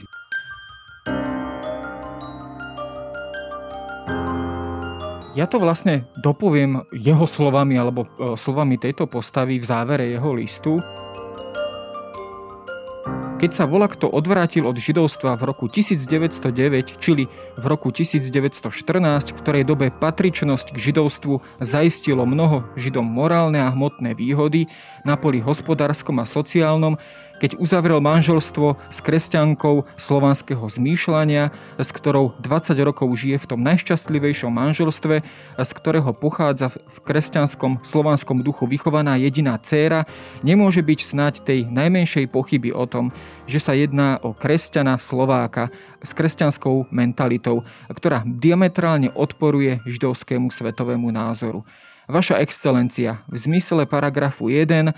[5.33, 10.77] Ja to vlastne dopoviem jeho slovami alebo e, slovami tejto postavy v závere jeho listu.
[13.40, 17.27] Keď sa volá kto odvrátil od židovstva v roku 1909, čili
[17.59, 18.62] v roku 1914,
[19.33, 24.71] v ktorej dobe patričnosť k židovstvu zaistilo mnoho židom morálne a hmotné výhody
[25.03, 27.01] na poli hospodárskom a sociálnom,
[27.42, 34.55] keď uzavrel manželstvo s kresťankou slovanského zmýšľania, s ktorou 20 rokov žije v tom najšťastlivejšom
[34.55, 35.26] manželstve,
[35.59, 40.07] z ktorého pochádza v kresťanskom slovanskom duchu vychovaná jediná dcéra,
[40.46, 43.11] nemôže byť snáď tej najmenšej pochyby o tom,
[43.50, 51.66] že sa jedná o kresťana Slováka s kresťanskou mentalitou, ktorá diametrálne odporuje židovskému svetovému názoru.
[52.11, 54.90] Vaša excelencia, v zmysle paragrafu 1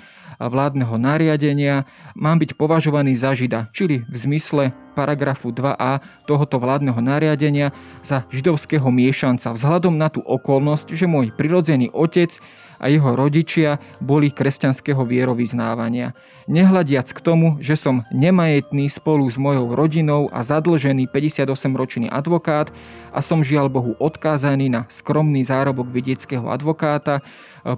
[0.46, 4.62] vládneho nariadenia mám byť považovaný za žida, čili v zmysle
[4.94, 7.74] paragrafu 2a tohoto vládneho nariadenia
[8.06, 12.38] za židovského miešanca vzhľadom na tú okolnosť, že môj prirodzený otec
[12.78, 16.12] a jeho rodičia boli kresťanského vierovýznávania.
[16.50, 22.68] Nehľadiac k tomu, že som nemajetný spolu s mojou rodinou a zadlžený 58-ročný advokát
[23.08, 27.24] a som žiaľ Bohu odkázaný na skromný zárobok vidieckého advokáta,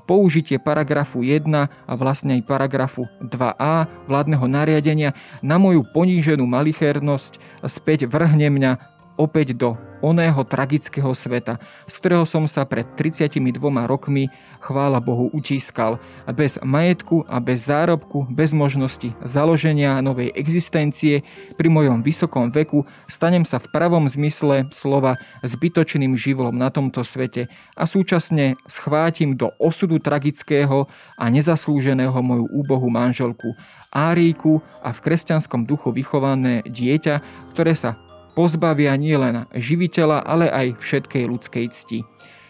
[0.07, 5.15] použitie paragrafu 1 a vlastne aj paragrafu 2a vládneho nariadenia.
[5.41, 7.39] Na moju poníženú malichernosť
[7.71, 9.75] späť vrhne mňa opäť do
[10.05, 11.57] oného tragického sveta,
[11.89, 13.41] z ktorého som sa pred 32
[13.89, 14.29] rokmi,
[14.61, 15.99] chvála Bohu, utískal.
[16.37, 21.25] Bez majetku a bez zárobku, bez možnosti založenia novej existencie,
[21.57, 27.49] pri mojom vysokom veku stanem sa v pravom zmysle slova zbytočným živolom na tomto svete
[27.75, 33.57] a súčasne schvátim do osudu tragického a nezaslúženého moju úbohu manželku
[33.97, 37.25] Áríku a v kresťanskom duchu vychované dieťa,
[37.57, 37.97] ktoré sa
[38.37, 41.99] pozbavia nielen živiteľa, ale aj všetkej ľudskej cti.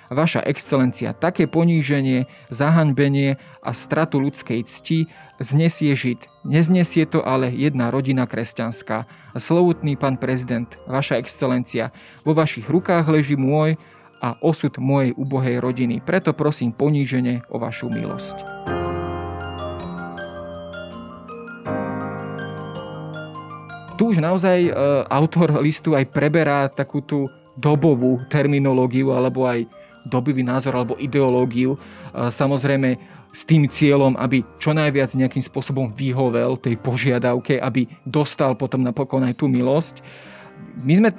[0.07, 5.11] Vaša excelencia, také poníženie, zahanbenie a stratu ľudskej cti
[5.43, 6.31] znesie žid.
[6.47, 9.07] Neznesie to ale jedna rodina kresťanská.
[9.35, 11.91] Slovutný pán prezident, vaša excelencia,
[12.23, 13.75] vo vašich rukách leží môj
[14.23, 15.99] a osud mojej ubohej rodiny.
[15.99, 19.06] Preto prosím poníženie o vašu milosť.
[23.97, 24.73] Tu už naozaj e,
[25.09, 29.65] autor listu aj preberá takú tú dobovú terminológiu alebo aj
[30.07, 31.75] dobivý názor alebo ideológiu.
[31.75, 31.79] E,
[32.29, 33.01] samozrejme
[33.37, 39.25] s tým cieľom, aby čo najviac nejakým spôsobom vyhovel tej požiadavke, aby dostal potom napokon
[39.29, 40.01] aj tú milosť.
[40.81, 41.11] My sme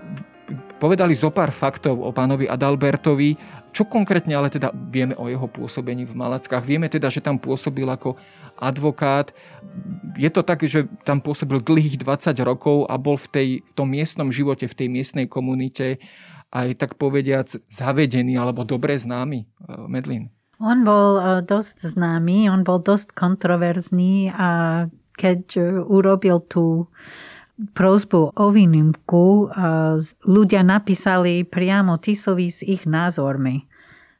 [0.77, 3.35] povedali zo pár faktov o pánovi Adalbertovi.
[3.73, 6.63] Čo konkrétne ale teda vieme o jeho pôsobení v Malackách?
[6.65, 8.17] Vieme teda, že tam pôsobil ako
[8.57, 9.33] advokát.
[10.17, 13.89] Je to tak, že tam pôsobil dlhých 20 rokov a bol v, tej, v tom
[13.89, 16.01] miestnom živote, v tej miestnej komunite
[16.53, 20.31] aj tak povediac zavedený alebo dobre známy, eh, Medlin.
[20.57, 24.49] On bol eh, dosť známy, on bol dosť kontroverzný a
[25.17, 26.87] keď eh, urobil tú
[27.57, 29.49] prozbu o výnimku,
[30.25, 33.65] ľudia napísali priamo Tisovi s ich názormi.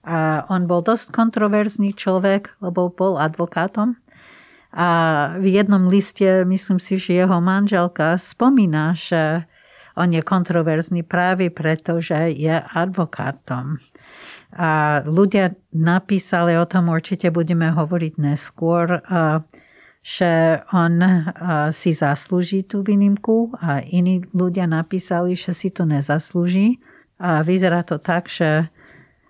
[0.08, 4.00] A on bol dosť kontroverzný človek, lebo bol advokátom.
[4.74, 4.90] A
[5.38, 9.46] v jednom liste, myslím si, že jeho manželka spomína, že
[9.98, 13.82] on je kontroverzný práve preto, že je advokátom.
[14.56, 19.02] A ľudia napísali o tom, určite budeme hovoriť neskôr,
[20.08, 21.04] že on
[21.76, 26.80] si zaslúži tú výnimku a iní ľudia napísali, že si to nezaslúži.
[27.20, 28.72] A vyzerá to tak, že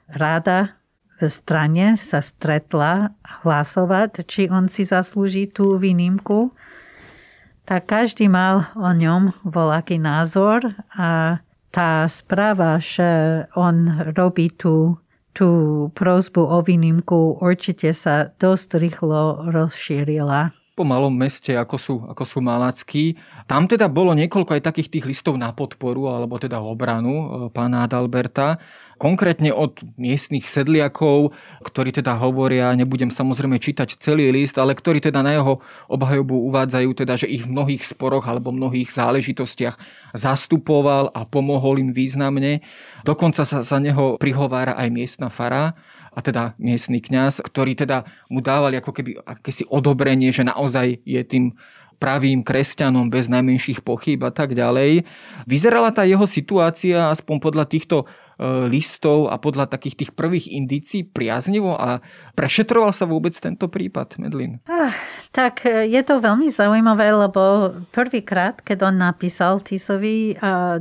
[0.05, 0.77] rada
[1.17, 3.09] v strane sa stretla
[3.41, 6.53] hlasovať, či on si zaslúži tú výnimku.
[7.65, 10.61] Tak každý mal o ňom voľaký názor
[10.93, 11.41] a
[11.73, 15.01] tá správa, že on robí tú
[15.37, 22.21] tú prozbu o výnimku určite sa dosť rýchlo rozšírila po malom meste, ako sú, ako
[22.21, 23.17] sú Malackí.
[23.49, 27.89] Tam teda bolo niekoľko aj takých tých listov na podporu, alebo teda obranu e, pána
[27.89, 28.61] Adalberta.
[29.01, 31.33] Konkrétne od miestnych sedliakov,
[31.65, 35.57] ktorí teda hovoria, nebudem samozrejme čítať celý list, ale ktorí teda na jeho
[35.89, 39.77] obhajobu uvádzajú, teda, že ich v mnohých sporoch alebo mnohých záležitostiach
[40.13, 42.61] zastupoval a pomohol im významne.
[43.01, 45.73] Dokonca sa za neho prihovára aj miestna fara
[46.17, 51.21] a teda miestny kňaz, ktorý teda mu dávali ako keby akési odobrenie, že naozaj je
[51.21, 51.53] tým
[52.01, 55.06] pravým kresťanom bez najmenších pochyb a tak ďalej.
[55.49, 58.10] Vyzerala tá jeho situácia aspoň podľa týchto
[58.69, 62.06] listov a podľa takých tých prvých indícií priaznivo a
[62.38, 64.62] prešetroval sa vôbec tento prípad, Medlin?
[64.69, 64.93] Ah,
[65.34, 70.38] tak e, je to veľmi zaujímavé, lebo prvýkrát, keď on napísal Tisovi,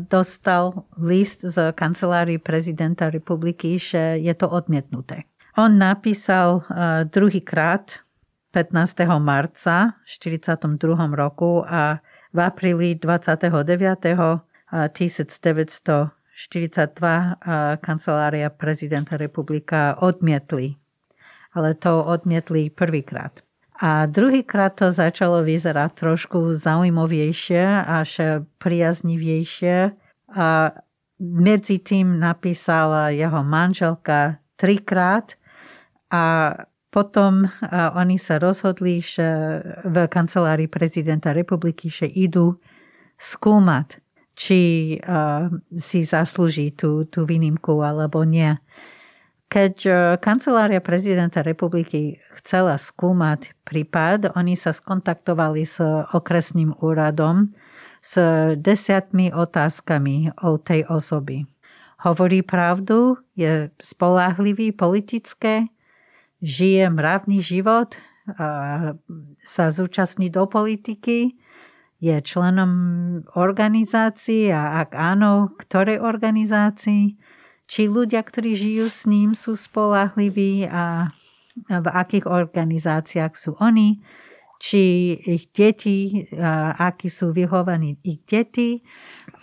[0.09, 5.25] dostal list z kancelárii prezidenta republiky, že je to odmietnuté.
[5.57, 6.69] On napísal
[7.09, 8.05] druhýkrát
[8.53, 9.09] 15.
[9.16, 10.77] marca v 42.
[11.16, 14.45] roku a v apríli 29.
[14.66, 16.15] 1942
[17.81, 20.77] kancelária prezidenta republika odmietli.
[21.57, 23.40] Ale to odmietli prvýkrát.
[23.81, 29.96] A druhýkrát to začalo vyzerať trošku zaujímavejšie až priaznivejšie.
[30.37, 30.49] A
[31.20, 35.33] medzi tým napísala jeho manželka trikrát
[36.12, 36.53] a
[36.92, 37.49] potom
[37.96, 39.25] oni sa rozhodli, že
[39.85, 42.57] v kancelárii prezidenta republiky, že idú
[43.20, 44.01] skúmať,
[44.37, 44.94] či
[45.81, 48.53] si zaslúži tú, tú výnimku alebo nie.
[49.49, 49.75] Keď
[50.20, 55.81] kancelária prezidenta republiky chcela skúmať prípad, oni sa skontaktovali s
[56.12, 57.57] okresným úradom
[58.05, 58.20] s
[58.61, 61.49] desiatmi otázkami o tej osoby.
[62.05, 63.16] Hovorí pravdu?
[63.33, 65.72] Je spolahlivý politické?
[66.42, 67.96] žije mravný život,
[69.38, 71.38] sa zúčastní do politiky,
[71.96, 72.72] je členom
[73.35, 77.16] organizácií a ak áno, ktorej organizácii,
[77.66, 81.11] či ľudia, ktorí žijú s ním, sú spolahliví a
[81.66, 84.04] v akých organizáciách sú oni,
[84.61, 86.28] či ich deti,
[86.76, 88.85] akí sú vyhovaní ich deti?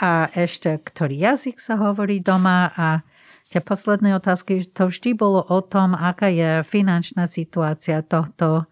[0.02, 2.70] A ešte ktorý jazyk sa hovorí doma?
[2.74, 2.88] A
[3.54, 8.66] Tie posledné otázky, to vždy bolo o tom, aká je finančná situácia tohto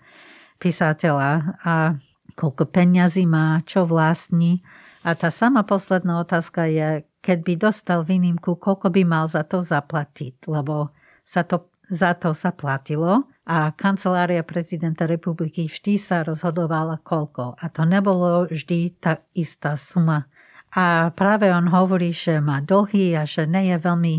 [0.58, 1.62] písateľa.
[1.62, 2.02] A
[2.34, 4.64] koľko peňazí má, čo vlastní.
[5.02, 9.62] A tá sama posledná otázka je, keď by dostal výnimku, koľko by mal za to
[9.62, 17.02] zaplatiť, lebo sa to, za to sa platilo a kancelária prezidenta republiky vždy sa rozhodovala
[17.02, 17.58] koľko.
[17.58, 20.30] A to nebolo vždy tá istá suma.
[20.72, 24.16] A práve on hovorí, že má dlhy a že nie je veľmi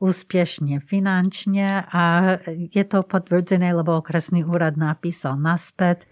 [0.00, 2.02] úspešne finančne a
[2.48, 6.08] je to potvrdzené, lebo okresný úrad napísal naspäť,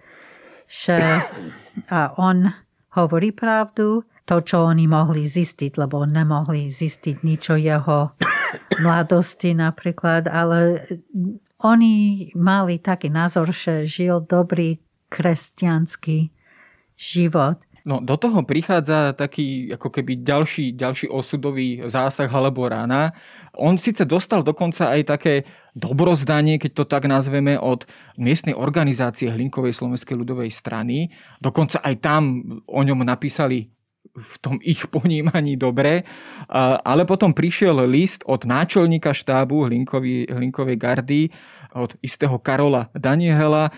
[0.68, 1.00] že
[1.88, 2.52] a on
[2.92, 8.12] hovorí pravdu, to, čo oni mohli zistiť, lebo nemohli zistiť nič o jeho
[8.84, 10.84] mladosti napríklad, ale
[11.64, 14.76] oni mali taký názor, že žil dobrý
[15.08, 16.28] kresťanský
[16.94, 17.64] život.
[17.88, 23.16] No, do toho prichádza taký ako keby ďalší, ďalší osudový zásah alebo rána.
[23.56, 25.34] On síce dostal dokonca aj také
[25.72, 27.88] dobrozdanie, keď to tak nazveme, od
[28.20, 31.08] miestnej organizácie Hlinkovej slovenskej ľudovej strany.
[31.40, 33.72] Dokonca aj tam o ňom napísali
[34.18, 36.02] v tom ich ponímaní dobre.
[36.84, 41.30] Ale potom prišiel list od náčelníka štábu Hlinkovej gardy,
[41.74, 43.70] od istého Karola Daniela.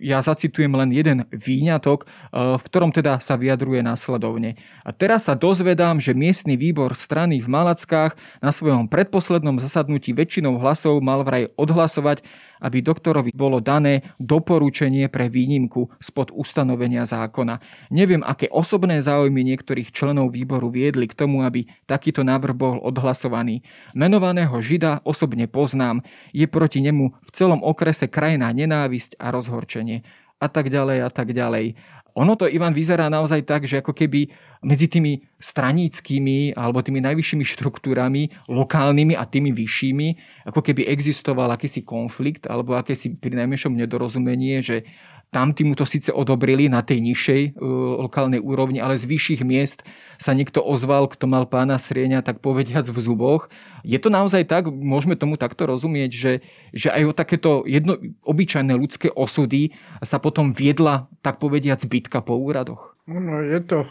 [0.00, 4.56] Ja zacitujem len jeden výňatok, v ktorom teda sa vyjadruje následovne.
[4.84, 10.56] A teraz sa dozvedám, že miestny výbor strany v Malackách na svojom predposlednom zasadnutí väčšinou
[10.60, 12.24] hlasov mal vraj odhlasovať
[12.64, 17.60] aby doktorovi bolo dané doporučenie pre výnimku spod ustanovenia zákona.
[17.92, 23.60] Neviem, aké osobné záujmy niektorých členov výboru viedli k tomu, aby takýto návrh bol odhlasovaný.
[23.92, 26.00] Menovaného Žida osobne poznám,
[26.32, 30.00] je proti nemu v celom okrese krajná nenávisť a rozhorčenie
[30.40, 31.76] a tak ďalej a tak ďalej.
[32.14, 34.30] Ono to, Ivan, vyzerá naozaj tak, že ako keby
[34.62, 40.08] medzi tými straníckými alebo tými najvyššími štruktúrami, lokálnymi a tými vyššími,
[40.46, 44.86] ako keby existoval akýsi konflikt alebo akési pri najmenšom nedorozumenie, že
[45.34, 49.82] tam mu to síce odobrili na tej nižšej uh, lokálnej úrovni, ale z vyšších miest
[50.14, 53.50] sa niekto ozval, kto mal pána Srieňa, tak povediac v zuboch.
[53.82, 56.32] Je to naozaj tak, môžeme tomu takto rozumieť, že,
[56.70, 59.74] že aj o takéto jedno, obyčajné ľudské osudy
[60.06, 62.92] sa potom viedla, tak povediac, bitka po úradoch?
[63.08, 63.88] No, je to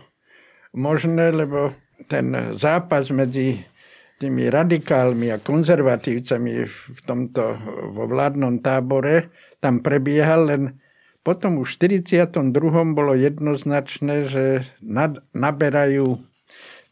[0.78, 1.74] možné, lebo
[2.06, 3.66] ten zápas medzi
[4.22, 7.58] tými radikálmi a konzervatívcami v tomto
[7.90, 10.78] vo vládnom tábore tam prebiehal len
[11.26, 12.52] potom už v 42.
[12.94, 14.46] bolo jednoznačné, že
[14.84, 16.20] nad, naberajú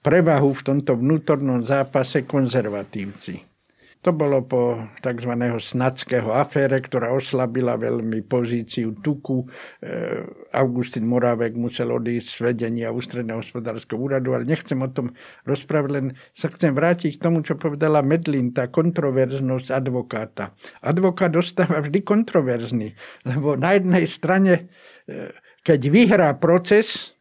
[0.01, 3.50] prevahu v tomto vnútornom zápase konzervatívci.
[4.01, 5.29] To bolo po tzv.
[5.61, 9.45] snadského afére, ktorá oslabila veľmi pozíciu Tuku.
[9.45, 10.25] E,
[10.57, 15.13] Augustín Morávek musel odísť z vedenia ústredného hospodárskeho úradu, ale nechcem o tom
[15.45, 20.57] rozprávať, len sa chcem vrátiť k tomu, čo povedala Medlin, tá kontroverznosť advokáta.
[20.81, 22.97] Advokát dostáva vždy kontroverzný,
[23.29, 24.73] lebo na jednej strane,
[25.05, 25.29] e,
[25.61, 27.13] keď vyhrá proces,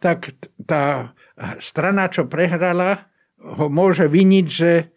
[0.00, 0.32] tak
[0.64, 1.12] tá
[1.60, 4.88] strana, čo prehrala, ho môže viniť, že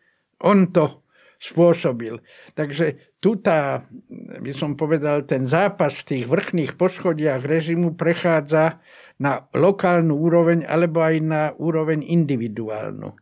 [0.41, 1.00] on to
[1.41, 2.21] spôsobil.
[2.53, 3.89] Takže tu tá,
[4.37, 8.77] by som povedal, ten zápas v tých vrchných poschodiach režimu prechádza
[9.17, 13.17] na lokálnu úroveň alebo aj na úroveň individuálnu.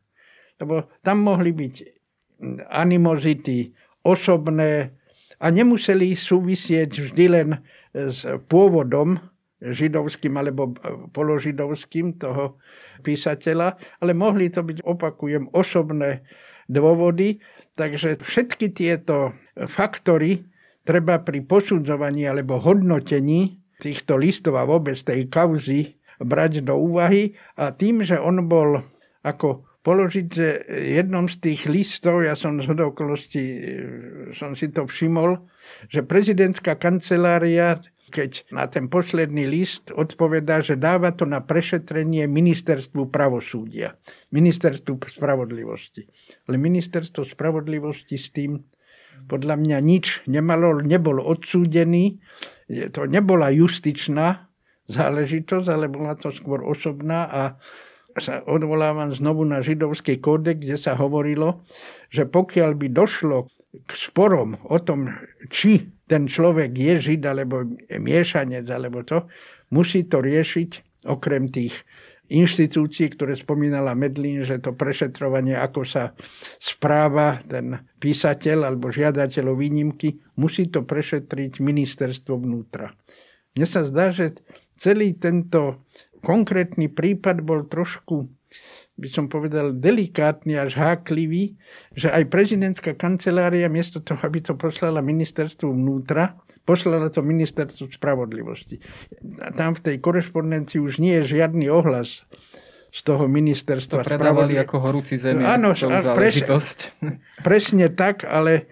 [0.59, 1.75] Lebo tam mohli byť
[2.67, 3.71] animozity
[4.03, 4.91] osobné
[5.39, 7.49] a nemuseli súvisieť vždy len
[7.95, 9.15] s pôvodom
[9.59, 10.75] židovským alebo
[11.11, 12.59] položidovským toho
[13.03, 16.23] písateľa, ale mohli to byť, opakujem, osobné
[16.71, 17.43] dôvody
[17.79, 20.43] Takže všetky tieto faktory
[20.83, 27.39] treba pri posudzovaní alebo hodnotení týchto listov a vôbec tej kauzy brať do úvahy.
[27.55, 28.83] A tým, že on bol
[29.23, 30.47] ako položiť, že
[30.99, 33.43] jednom z tých listov, ja som z okolosti,
[34.35, 35.39] som si to všimol,
[35.87, 37.79] že prezidentská kancelária
[38.09, 43.95] keď na ten posledný list odpovedá, že dáva to na prešetrenie ministerstvu pravosúdia,
[44.33, 46.09] ministerstvu spravodlivosti.
[46.49, 48.59] Ale ministerstvo spravodlivosti s tým
[49.29, 52.17] podľa mňa nič nemalo, nebol odsúdený.
[52.95, 54.49] To nebola justičná
[54.89, 57.41] záležitosť, ale bola to skôr osobná a
[58.17, 61.63] sa odvolávam znovu na židovský kódex, kde sa hovorilo,
[62.11, 65.13] že pokiaľ by došlo k sporom o tom,
[65.53, 69.29] či ten človek je žid alebo miešanec alebo to,
[69.69, 71.85] musí to riešiť okrem tých
[72.29, 76.13] inštitúcií, ktoré spomínala Medlín, že to prešetrovanie, ako sa
[76.61, 82.93] správa ten písateľ alebo žiadateľ o výnimky, musí to prešetriť ministerstvo vnútra.
[83.57, 84.37] Mne sa zdá, že
[84.77, 85.89] celý tento
[86.21, 88.29] konkrétny prípad bol trošku
[88.99, 91.55] by som povedal, delikátny až háklivý,
[91.95, 96.35] že aj prezidentská kancelária, miesto toho, aby to poslala ministerstvu vnútra,
[96.67, 98.83] poslala to ministerstvu spravodlivosti.
[99.39, 102.27] A tam v tej korespondencii už nie je žiadny ohlas
[102.91, 104.03] z toho ministerstva.
[104.03, 105.47] To predávali ako horúci zemi.
[105.47, 105.73] Áno,
[106.13, 106.45] preš,
[107.47, 108.67] presne tak, ale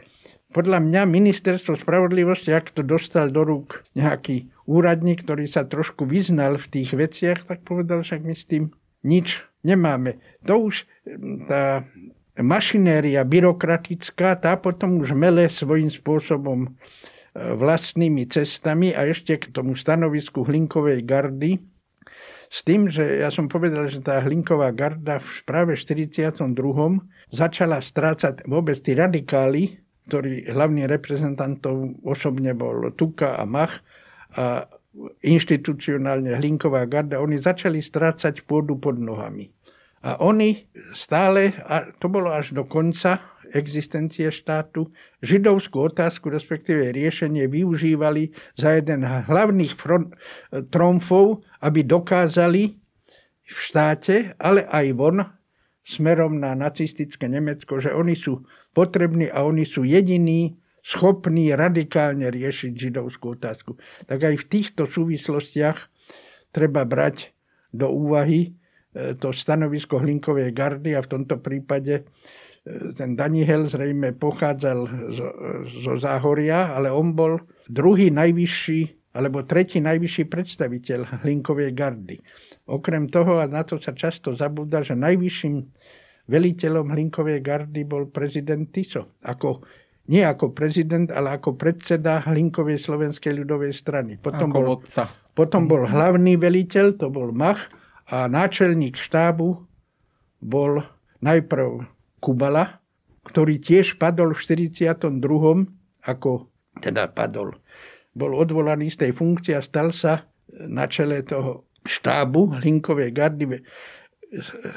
[0.52, 6.58] podľa mňa ministerstvo spravodlivosti, ak to dostal do rúk nejaký úradník, ktorý sa trošku vyznal
[6.58, 8.74] v tých veciach, tak povedal však my s tým
[9.06, 10.22] nič nemáme.
[10.46, 10.86] To už
[11.48, 11.86] tá
[12.38, 16.70] mašinéria byrokratická, tá potom už mele svojím spôsobom e,
[17.34, 21.58] vlastnými cestami a ešte k tomu stanovisku Hlinkovej gardy,
[22.48, 26.48] s tým, že ja som povedal, že tá Hlinková garda v práve 42.
[27.28, 33.84] začala strácať vôbec tí radikáli, ktorí hlavný reprezentantov osobne bol Tuka a Mach
[34.32, 34.64] a
[35.22, 39.54] inštitucionálne Hlinková garda, oni začali strácať pôdu pod nohami.
[40.06, 43.20] A oni stále, a to bolo až do konca
[43.56, 44.92] existencie štátu,
[45.24, 50.14] židovskú otázku, respektíve riešenie využívali za jeden hlavných front,
[50.70, 52.76] tromfov, aby dokázali
[53.48, 55.24] v štáte, ale aj von
[55.88, 58.44] smerom na nacistické Nemecko, že oni sú
[58.76, 63.76] potrební a oni sú jediní schopní radikálne riešiť židovskú otázku.
[64.08, 65.92] Tak aj v týchto súvislostiach
[66.56, 67.36] treba brať
[67.76, 68.56] do úvahy
[68.96, 72.04] e, to stanovisko Hlinkovej gardy a v tomto prípade e,
[72.96, 74.80] ten Daniel zrejme pochádzal
[75.12, 75.28] zo,
[75.84, 82.16] zo Záhoria, ale on bol druhý najvyšší alebo tretí najvyšší predstaviteľ Hlinkovej gardy.
[82.70, 85.56] Okrem toho, a na to sa často zabúda, že najvyšším
[86.30, 89.18] veliteľom Hlinkovej gardy bol prezident Tiso.
[89.26, 89.66] Ako,
[90.08, 94.16] nie ako prezident, ale ako predseda Hlinkovej slovenskej ľudovej strany.
[94.16, 95.04] Potom, ako bol, vodca.
[95.36, 97.68] potom bol hlavný veliteľ, to bol Mach,
[98.08, 99.68] a náčelník štábu
[100.40, 100.80] bol
[101.20, 101.84] najprv
[102.24, 102.80] Kubala,
[103.28, 105.12] ktorý tiež padol v 42.
[106.08, 106.48] ako
[106.80, 107.52] teda padol
[108.18, 113.62] bol odvolaný z tej funkcie a stal sa na čele toho štábu Hlinkovej gardy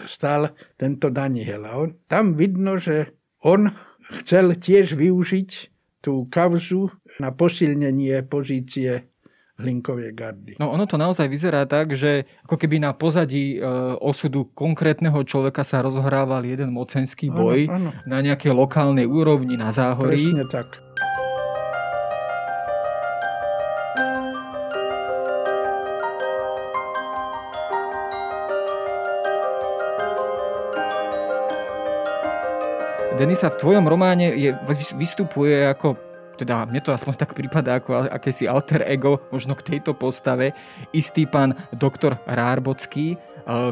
[0.05, 1.65] stál tento Daniel.
[1.65, 3.73] A on, tam vidno, že on
[4.23, 5.51] chcel tiež využiť
[6.01, 6.91] tú kauzu
[7.21, 9.11] na posilnenie pozície
[9.61, 10.53] Hlinkovej gardy.
[10.57, 13.69] No ono to naozaj vyzerá tak, že ako keby na pozadí e,
[14.01, 18.09] osudu konkrétneho človeka sa rozohrával jeden mocenský boj ano, ano.
[18.09, 20.33] na nejakej lokálnej úrovni na záhorí.
[20.33, 20.81] Presne tak.
[33.19, 34.55] Denisa, v tvojom románe je,
[34.95, 35.99] vystupuje ako
[36.41, 40.57] teda mne to aspoň tak prípada ako akési alter ego možno k tejto postave,
[40.97, 43.17] istý pán doktor Rárbocký, e,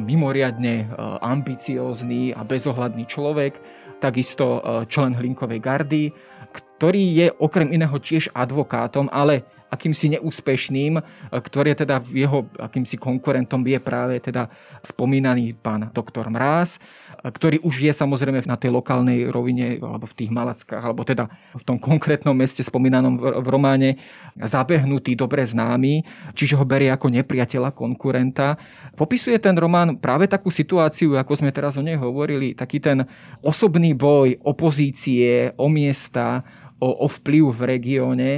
[0.05, 0.87] mimoriadne e,
[1.25, 3.57] ambiciózny a bezohľadný človek,
[4.05, 6.05] takisto e, člen Hlinkovej gardy,
[6.53, 11.01] ktorý je okrem iného tiež advokátom, ale akýmsi neúspešným,
[11.33, 14.49] ktorý je teda jeho akýmsi konkurentom je práve teda
[14.83, 16.81] spomínaný pán doktor Mráz
[17.19, 21.27] ktorý už je samozrejme na tej lokálnej rovine, alebo v tých Malackách, alebo teda
[21.59, 23.99] v tom konkrétnom meste spomínanom v, románe,
[24.39, 26.07] zabehnutý, dobre známy,
[26.39, 28.55] čiže ho berie ako nepriateľa, konkurenta.
[28.95, 33.03] Popisuje ten román práve takú situáciu, ako sme teraz o nej hovorili, taký ten
[33.43, 36.47] osobný boj opozície o miesta,
[36.79, 38.31] o, o vplyv v regióne.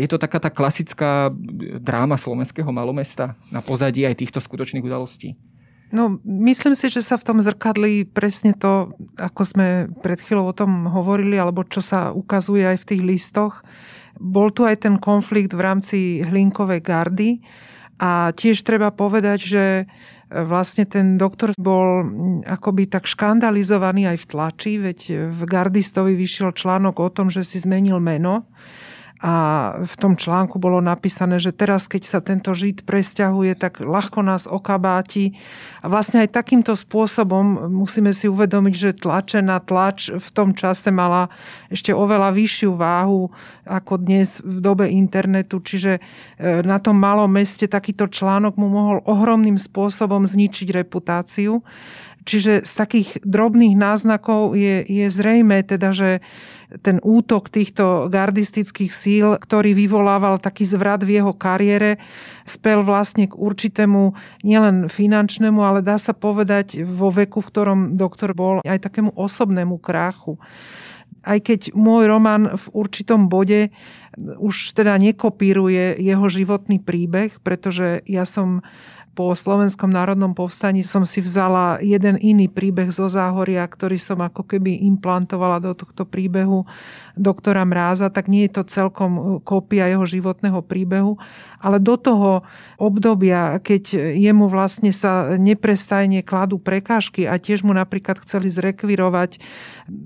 [0.00, 1.30] Je to taká tá klasická
[1.80, 5.38] dráma slovenského malomesta na pozadí aj týchto skutočných udalostí.
[5.90, 9.66] No, myslím si, že sa v tom zrkadlí presne to, ako sme
[10.06, 13.66] pred chvíľou o tom hovorili, alebo čo sa ukazuje aj v tých listoch.
[14.14, 17.30] Bol tu aj ten konflikt v rámci Hlinkovej gardy
[17.98, 19.64] a tiež treba povedať, že
[20.30, 22.06] vlastne ten doktor bol
[22.46, 24.98] akoby tak škandalizovaný aj v tlači, veď
[25.34, 28.46] v gardistovi vyšiel článok o tom, že si zmenil meno
[29.20, 29.34] a
[29.84, 34.48] v tom článku bolo napísané, že teraz, keď sa tento žid presťahuje, tak ľahko nás
[34.48, 35.36] okabáti.
[35.84, 41.28] A vlastne aj takýmto spôsobom musíme si uvedomiť, že tlačená tlač v tom čase mala
[41.68, 43.28] ešte oveľa vyššiu váhu
[43.68, 45.60] ako dnes v dobe internetu.
[45.60, 51.60] Čiže e, na tom malom meste takýto článok mu mohol ohromným spôsobom zničiť reputáciu.
[52.28, 56.10] Čiže z takých drobných náznakov je, je zrejme teda, že
[56.84, 61.98] ten útok týchto gardistických síl, ktorý vyvolával taký zvrat v jeho kariére,
[62.46, 64.14] spel vlastne k určitému
[64.46, 69.82] nielen finančnému, ale dá sa povedať vo veku, v ktorom doktor bol, aj takému osobnému
[69.82, 70.38] kráchu.
[71.20, 73.74] Aj keď môj román v určitom bode
[74.20, 78.62] už teda nekopíruje jeho životný príbeh, pretože ja som
[79.10, 84.46] po Slovenskom národnom povstaní som si vzala jeden iný príbeh zo Záhoria, ktorý som ako
[84.46, 86.62] keby implantovala do tohto príbehu
[87.18, 91.18] doktora Mráza, tak nie je to celkom e, kópia jeho životného príbehu,
[91.60, 92.46] ale do toho
[92.80, 99.42] obdobia, keď jemu vlastne sa neprestajne kladú prekážky a tiež mu napríklad chceli zrekvirovať,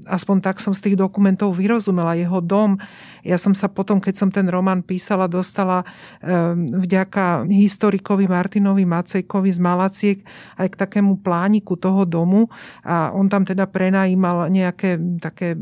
[0.08, 2.80] aspoň tak som z tých dokumentov vyrozumela, jeho dom.
[3.24, 5.88] Ja som sa potom, keď som ten román písala, dostala
[6.20, 10.18] vďaka historikovi Martinovi Macejkovi z Malaciek
[10.60, 12.52] aj k takému plániku toho domu
[12.84, 15.56] a on tam teda prenajímal nejaké také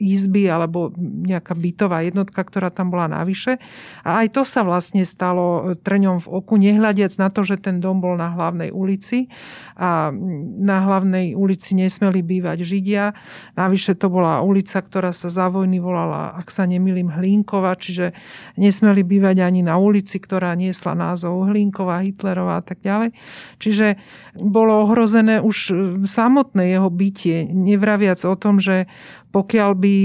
[0.00, 3.60] izby alebo nejaká bytová jednotka, ktorá tam bola navyše.
[4.00, 8.00] A aj to sa vlastne stalo trňom v oku, nehľadiac na to, že ten dom
[8.00, 9.28] bol na hlavnej ulici
[9.76, 10.08] a
[10.56, 13.12] na hlavnej ulici nesmeli bývať Židia.
[13.58, 18.14] Navyše to bola ulica, ktorá sa za vojny volala, ak sa nemýlim, Hlínkova, čiže
[18.54, 23.16] nesmeli bývať ani na ulici, ktorá niesla názov Hlínková, Hitlerová a tak ďalej.
[23.58, 23.96] Čiže
[24.36, 25.72] bolo ohrozené už
[26.04, 28.86] samotné jeho bytie, nevraviac o tom, že
[29.30, 29.96] pokiaľ by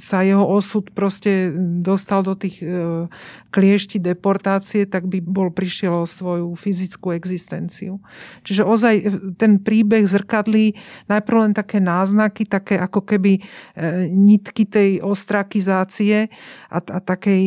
[0.00, 1.52] sa jeho osud proste
[1.84, 3.06] dostal do tých e,
[3.52, 8.00] kliešti deportácie, tak by bol prišiel o svoju fyzickú existenciu.
[8.48, 9.04] Čiže ozaj e,
[9.36, 10.72] ten príbeh zrkadlí
[11.12, 13.40] najprv len také náznaky, také ako keby e,
[14.08, 16.32] nitky tej ostrakizácie
[16.72, 17.42] a, a takej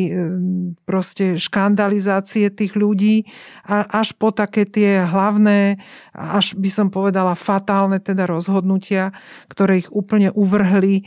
[0.85, 3.25] proste škandalizácie tých ľudí
[3.69, 5.79] až po také tie hlavné,
[6.11, 9.15] až by som povedala fatálne teda rozhodnutia,
[9.47, 11.03] ktoré ich úplne uvrhli e,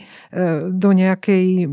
[0.69, 1.65] do nejakej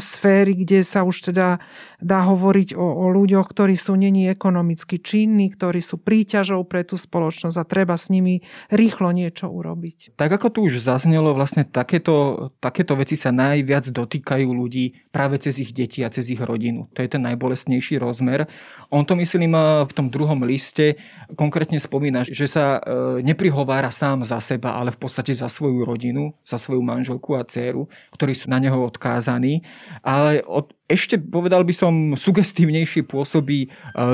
[0.00, 1.62] sféry, kde sa už teda
[2.00, 6.96] dá hovoriť o, o ľuďoch, ktorí sú není ekonomicky činní, ktorí sú príťažou pre tú
[6.96, 8.40] spoločnosť a treba s nimi
[8.72, 10.16] rýchlo niečo urobiť.
[10.16, 15.60] Tak ako tu už zaznelo, vlastne takéto, takéto veci sa najviac dotýkajú ľudí práve cez
[15.60, 16.88] ich deti a cez ich rodinu.
[16.96, 18.48] To je ten najbolestnejší rozmer.
[18.88, 19.52] On to myslím
[19.86, 20.96] v tom druhom liste
[21.34, 26.32] konkrétne spomína, že sa e, neprihovára sám za seba, ale v podstate za svoju rodinu,
[26.46, 29.62] za svoju manželku a dceru, ktorí sú na neho odkázaní.
[30.02, 33.68] Ale od, ešte povedal by som sugestívnejšie pôsobí e,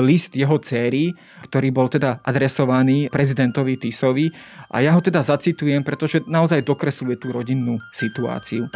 [0.05, 1.17] list jeho céry,
[1.49, 4.29] ktorý bol teda adresovaný prezidentovi Tisovi
[4.69, 8.69] a ja ho teda zacitujem, pretože naozaj dokresluje tú rodinnú situáciu.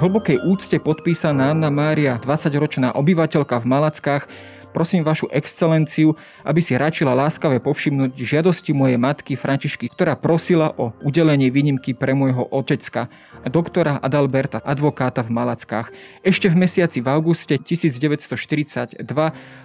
[0.00, 4.24] V hlbokej úcte podpísaná Anna Mária, 20-ročná obyvateľka v Malackách,
[4.70, 6.14] Prosím vašu excelenciu,
[6.46, 12.14] aby si račila láskavé povšimnúť žiadosti mojej matky Františky, ktorá prosila o udelenie výnimky pre
[12.14, 13.10] môjho otecka,
[13.50, 15.90] doktora Adalberta, advokáta v Malackách.
[16.22, 19.02] Ešte v mesiaci v auguste 1942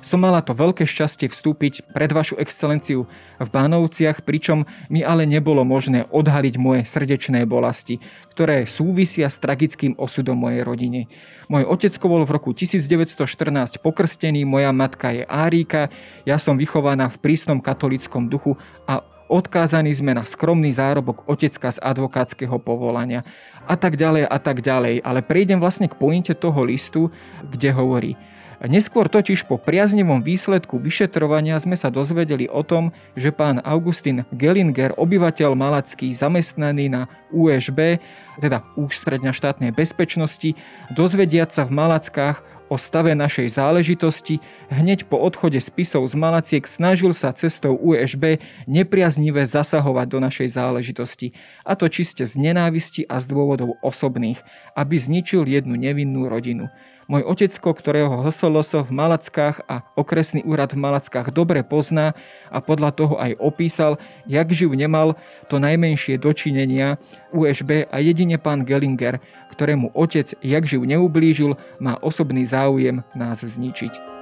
[0.02, 3.06] som mala to veľké šťastie vstúpiť pred vašu excelenciu
[3.38, 8.02] v Bánovciach, pričom mi ale nebolo možné odhaliť moje srdečné bolasti,
[8.32, 11.08] ktoré súvisia s tragickým osudom mojej rodiny.
[11.46, 15.92] Môj otecko bol v roku 1914 pokrstený, moja matka je Árika,
[16.24, 18.56] ja som vychovaná v prísnom katolickom duchu
[18.88, 23.26] a odkázaní sme na skromný zárobok otecka z advokátskeho povolania
[23.66, 25.04] a tak ďalej a tak ďalej.
[25.04, 27.12] Ale prejdem vlastne k pointe toho listu,
[27.52, 28.14] kde hovorí–
[28.64, 34.96] Neskôr totiž po priaznivom výsledku vyšetrovania sme sa dozvedeli o tom, že pán Augustín Gellinger,
[34.96, 38.00] obyvateľ Malacký, zamestnaný na USB,
[38.40, 40.56] teda Ústredňa štátnej bezpečnosti,
[40.96, 44.42] dozvediať sa v Malackách o stave našej záležitosti,
[44.74, 51.38] hneď po odchode spisov z Malaciek snažil sa cestou USB nepriaznivé zasahovať do našej záležitosti,
[51.62, 54.42] a to čiste z nenávisti a z dôvodov osobných,
[54.74, 56.70] aby zničil jednu nevinnú rodinu.
[57.06, 62.18] Môj otecko, ktorého HSLS v Malackách a okresný úrad v Malackách dobre pozná
[62.50, 65.14] a podľa toho aj opísal, jak živ nemal
[65.46, 66.98] to najmenšie dočinenia
[67.30, 69.22] USB a jedine pán Gellinger,
[69.54, 74.15] ktorému otec jak živ neublížil, má osobný záujem nás zničiť.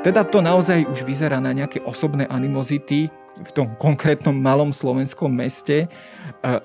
[0.00, 5.88] Teda to naozaj už vyzerá na nejaké osobné animozity, v tom konkrétnom malom slovenskom meste,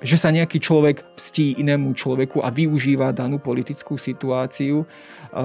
[0.04, 4.84] že sa nejaký človek pstí inému človeku a využíva danú politickú situáciu.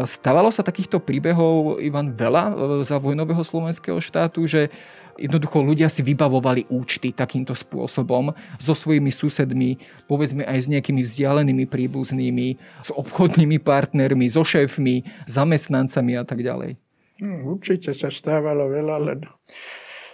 [0.08, 2.54] Stávalo sa takýchto príbehov, Ivan, veľa e,
[2.88, 4.72] za vojnového slovenského štátu, že
[5.20, 11.68] jednoducho ľudia si vybavovali účty takýmto spôsobom so svojimi susedmi, povedzme aj s nejakými vzdialenými
[11.68, 12.48] príbuznými,
[12.88, 16.80] s obchodnými partnermi, so šéfmi, zamestnancami a tak ďalej.
[17.22, 19.22] Hm, určite sa stávalo veľa, len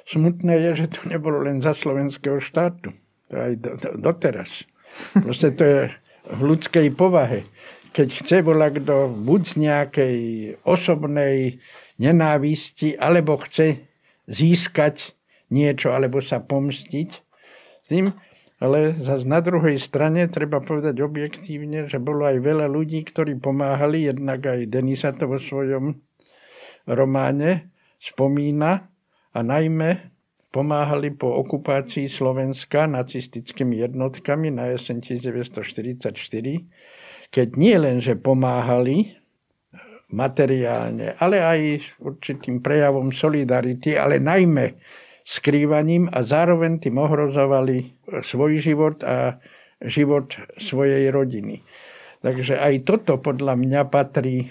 [0.08, 2.96] Smutné je, že to nebolo len za slovenského štátu.
[3.28, 4.64] To aj do, do, doteraz.
[5.20, 5.80] Proste to je
[6.32, 7.44] v ľudskej povahe.
[7.92, 10.18] Keď chce volá kto buď z nejakej
[10.64, 11.60] osobnej
[12.00, 13.84] nenávisti, alebo chce
[14.32, 15.12] získať
[15.52, 17.10] niečo, alebo sa pomstiť
[17.92, 18.16] tým,
[18.64, 24.08] ale zase na druhej strane treba povedať objektívne, že bolo aj veľa ľudí, ktorí pomáhali,
[24.08, 26.00] jednak aj Denisa to vo svojom
[26.88, 27.70] románe
[28.00, 28.88] spomína,
[29.38, 30.10] a najmä
[30.50, 36.10] pomáhali po okupácii Slovenska nacistickými jednotkami na jeseň 1944,
[37.30, 39.14] keď nie len, že pomáhali
[40.10, 41.60] materiálne, ale aj
[42.02, 44.74] určitým prejavom solidarity, ale najmä
[45.28, 47.92] skrývaním a zároveň tým ohrozovali
[48.24, 49.38] svoj život a
[49.84, 51.62] život svojej rodiny.
[52.24, 54.50] Takže aj toto podľa mňa patrí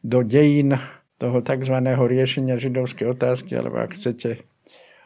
[0.00, 0.78] do dejín
[1.20, 1.76] toho tzv.
[1.84, 4.40] riešenia židovskej otázky, alebo ak chcete,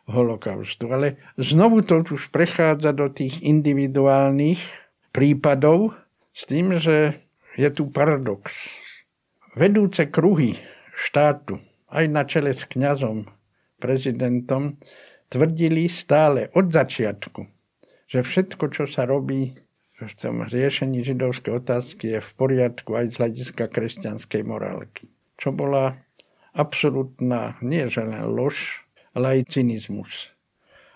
[0.06, 0.88] holokaustu.
[0.94, 4.60] Ale znovu to už prechádza do tých individuálnych
[5.10, 5.96] prípadov
[6.30, 7.18] s tým, že
[7.58, 8.54] je tu paradox.
[9.58, 10.58] Vedúce kruhy
[10.94, 11.58] štátu,
[11.90, 13.26] aj na čele s kňazom,
[13.78, 14.78] prezidentom,
[15.30, 17.42] tvrdili stále od začiatku,
[18.06, 19.54] že všetko, čo sa robí,
[19.94, 25.06] v tom riešení židovskej otázky je v poriadku aj z hľadiska kresťanskej morálky.
[25.38, 26.03] Čo bola
[26.54, 28.80] absolútna, nie že len lož,
[29.14, 30.30] ale aj cynizmus.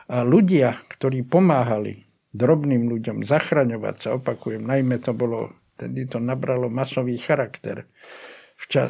[0.09, 6.71] A ľudia, ktorí pomáhali drobným ľuďom zachraňovať sa, opakujem, najmä to bolo, tedy to nabralo
[6.73, 7.85] masový charakter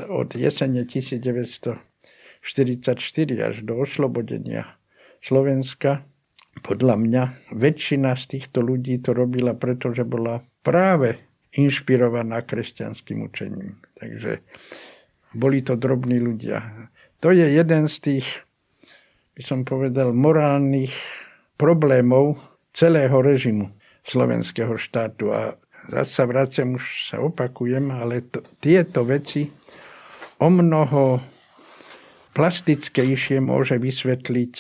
[0.09, 1.77] od jesene 1944
[3.43, 4.65] až do oslobodenia
[5.25, 6.07] Slovenska,
[6.63, 7.23] podľa mňa
[7.55, 11.23] väčšina z týchto ľudí to robila, pretože bola práve
[11.55, 13.79] inšpirovaná kresťanským učením.
[13.99, 14.43] Takže
[15.39, 16.91] boli to drobní ľudia.
[17.23, 18.27] To je jeden z tých,
[19.39, 20.93] by som povedal, morálnych
[21.55, 22.39] problémov
[22.75, 23.71] celého režimu
[24.03, 25.31] slovenského štátu.
[25.31, 25.55] A
[25.91, 29.51] zase sa vraciam, už sa opakujem, ale to, tieto veci
[30.39, 31.19] o mnoho
[32.35, 34.55] plastickejšie môže vysvetliť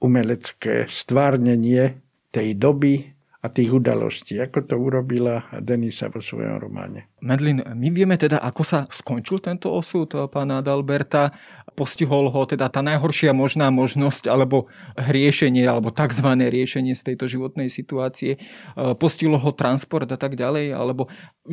[0.00, 2.00] umelecké stvárnenie
[2.32, 7.06] tej doby a tých udalostí, ako to urobila Denisa vo svojom románe.
[7.22, 11.30] Medlin, my vieme teda, ako sa skončil tento osud pána Adalberta.
[11.78, 14.66] Postihol ho teda tá najhoršia možná možnosť, alebo
[14.98, 16.26] riešenie, alebo tzv.
[16.34, 18.42] riešenie z tejto životnej situácie.
[18.98, 21.06] Postihlo ho transport a tak ďalej, alebo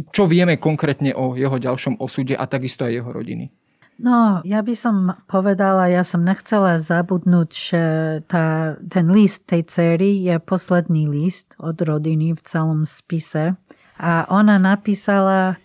[0.10, 3.54] čo vieme konkrétne o jeho ďalšom osude a takisto aj jeho rodiny?
[3.96, 7.84] No, ja by som povedala, ja som nechcela zabudnúť, že
[8.28, 13.56] tá, ten list tej cery je posledný list od rodiny v celom spise.
[13.96, 15.56] A ona napísala,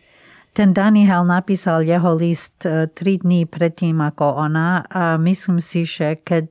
[0.55, 6.15] ten Daniel napísal jeho list e, tri dní predtým ako ona a myslím si, že
[6.23, 6.51] keď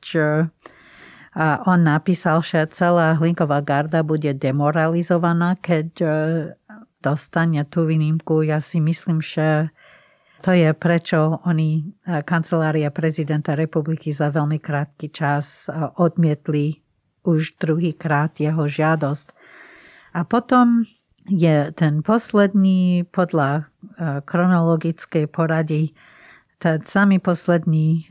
[1.40, 6.08] a on napísal, že celá Hlinková garda bude demoralizovaná, keď e,
[7.00, 8.44] dostane tú výnimku.
[8.44, 9.70] Ja si myslím, že
[10.42, 16.80] to je prečo oni, e, kancelária prezidenta republiky za veľmi krátky čas e, odmietli
[17.28, 19.28] už druhýkrát jeho žiadosť.
[20.16, 20.88] A potom
[21.30, 23.70] je ten posledný podľa
[24.26, 25.94] chronologickej porady,
[26.58, 28.10] ten samý posledný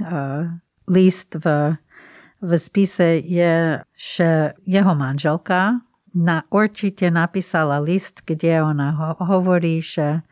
[0.86, 1.74] list v,
[2.38, 5.82] v spise je, že jeho manželka
[6.14, 10.24] na, určite napísala list, kde ona ho, hovorí, že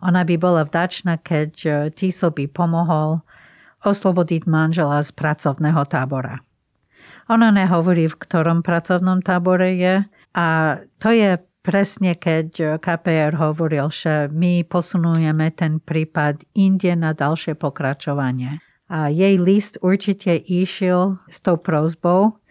[0.00, 3.20] ona by bola vdačná, keď e, Tiso by pomohol
[3.84, 6.40] oslobodiť manžela z pracovného tábora.
[7.30, 9.94] Ona nehovorí, v ktorom pracovnom tábore je
[10.36, 10.46] a
[10.98, 17.56] to je presne, keď e, KPR hovoril, že my posunujeme ten prípad inde na ďalšie
[17.56, 18.60] pokračovanie.
[18.90, 22.42] A jej list určite išiel s tou prozbou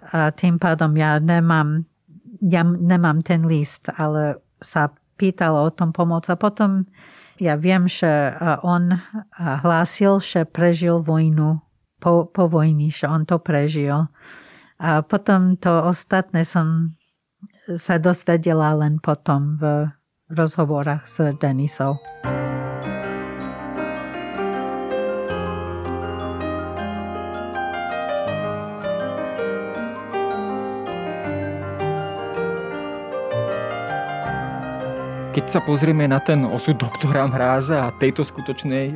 [0.00, 1.84] a tým pádom ja nemám,
[2.40, 6.28] ja nemám ten list, ale sa pýtal o tom pomoc.
[6.30, 6.86] A potom
[7.42, 8.94] ja viem, že on
[9.38, 11.58] hlásil, že prežil vojnu
[11.98, 14.06] po, po vojni, že on to prežil.
[14.78, 16.98] A potom to ostatné som
[17.80, 19.88] sa dozvedela len potom v
[20.28, 21.96] rozhovorách s Denisou.
[35.44, 38.94] Keď sa pozrieme na ten osud doktora Mráza a tejto skutočnej e,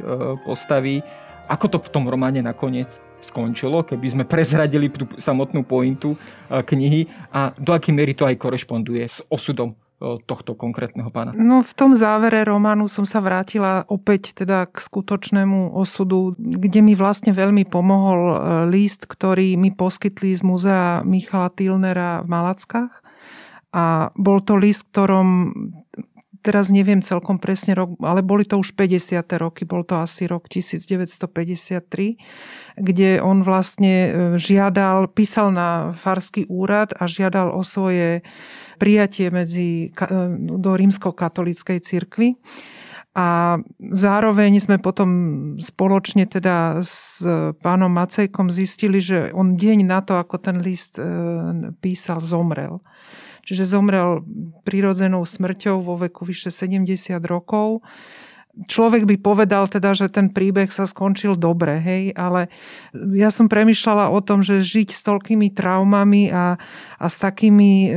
[0.49, 1.05] postavy,
[1.45, 2.89] ako to v tom románe nakoniec
[3.21, 7.05] skončilo, keby sme prezradili tú samotnú pointu e, knihy
[7.37, 11.37] a do akej miery to aj korešponduje s osudom e, tohto konkrétneho pána?
[11.37, 16.97] No v tom závere románu som sa vrátila opäť teda k skutočnému osudu, kde mi
[16.97, 18.41] vlastne veľmi pomohol
[18.73, 23.05] list, ktorý mi poskytli z múzea Michala Tilnera v Malackách.
[23.69, 25.53] A bol to list, ktorom
[26.43, 29.27] teraz neviem celkom presne rok, ale boli to už 50.
[29.39, 36.95] roky, bol to asi rok 1953, kde on vlastne e, žiadal, písal na farský úrad
[36.97, 38.23] a žiadal o svoje
[38.79, 40.07] prijatie medzi, e,
[40.39, 42.39] do rímsko-katolíckej cirkvi.
[43.19, 45.11] A zároveň sme potom
[45.59, 47.19] spoločne teda s
[47.59, 51.05] pánom Macejkom zistili, že on deň na to, ako ten list e,
[51.83, 52.79] písal, zomrel.
[53.49, 54.21] Čiže zomrel
[54.69, 57.81] prirodzenou smrťou vo veku vyše 70 rokov.
[58.69, 62.51] Človek by povedal teda, že ten príbeh sa skončil dobre, hej, ale
[63.15, 66.59] ja som premyšľala o tom, že žiť s toľkými traumami a,
[66.99, 67.91] a s takými e,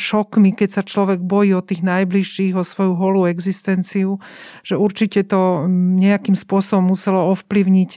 [0.00, 4.16] šokmi, keď sa človek bojí o tých najbližších, o svoju holú existenciu,
[4.64, 5.68] že určite to
[6.00, 7.90] nejakým spôsobom muselo ovplyvniť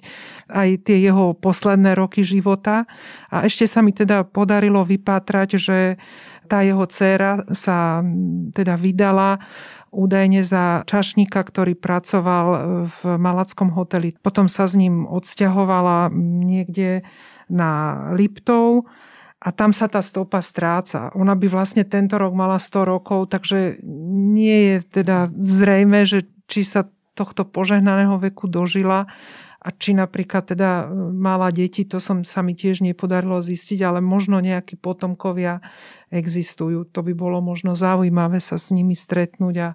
[0.52, 2.92] aj tie jeho posledné roky života.
[3.32, 5.78] A ešte sa mi teda podarilo vypátrať, že
[6.52, 8.04] tá jeho dcéra sa
[8.52, 9.40] teda vydala
[9.92, 12.48] údajne za čašníka, ktorý pracoval
[12.92, 14.20] v Malackom hoteli.
[14.20, 17.08] Potom sa s ním odsťahovala niekde
[17.48, 17.72] na
[18.12, 18.88] Liptov
[19.40, 21.12] a tam sa tá stopa stráca.
[21.16, 23.80] Ona by vlastne tento rok mala 100 rokov, takže
[24.36, 29.08] nie je teda zrejme, že či sa tohto požehnaného veku dožila
[29.62, 34.02] a či napríklad teda e, mala deti, to som sa mi tiež nepodarilo zistiť, ale
[34.02, 35.62] možno nejakí potomkovia
[36.12, 36.84] existujú.
[36.92, 39.70] To by bolo možno zaujímavé sa s nimi stretnúť a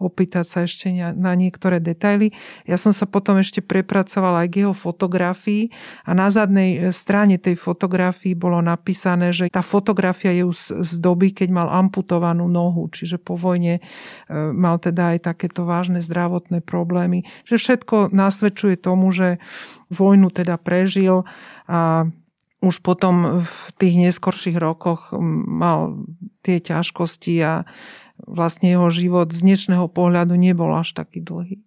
[0.00, 2.32] opýtať sa ešte na niektoré detaily.
[2.64, 5.68] Ja som sa potom ešte prepracovala aj k jeho fotografii
[6.08, 10.92] a na zadnej e, strane tej fotografii bolo napísané, že tá fotografia je už z
[10.96, 13.82] doby, keď mal amputovanú nohu, čiže po vojne e,
[14.32, 17.28] mal teda aj takéto vážne zdravotné problémy.
[17.44, 19.36] Že všetko nasvedčuje tomu, že
[19.92, 21.28] vojnu teda prežil
[21.68, 22.08] a
[22.62, 25.10] už potom v tých neskorších rokoch
[25.50, 26.06] mal
[26.46, 27.66] tie ťažkosti a
[28.22, 31.58] vlastne jeho život z dnešného pohľadu nebol až taký dlhý.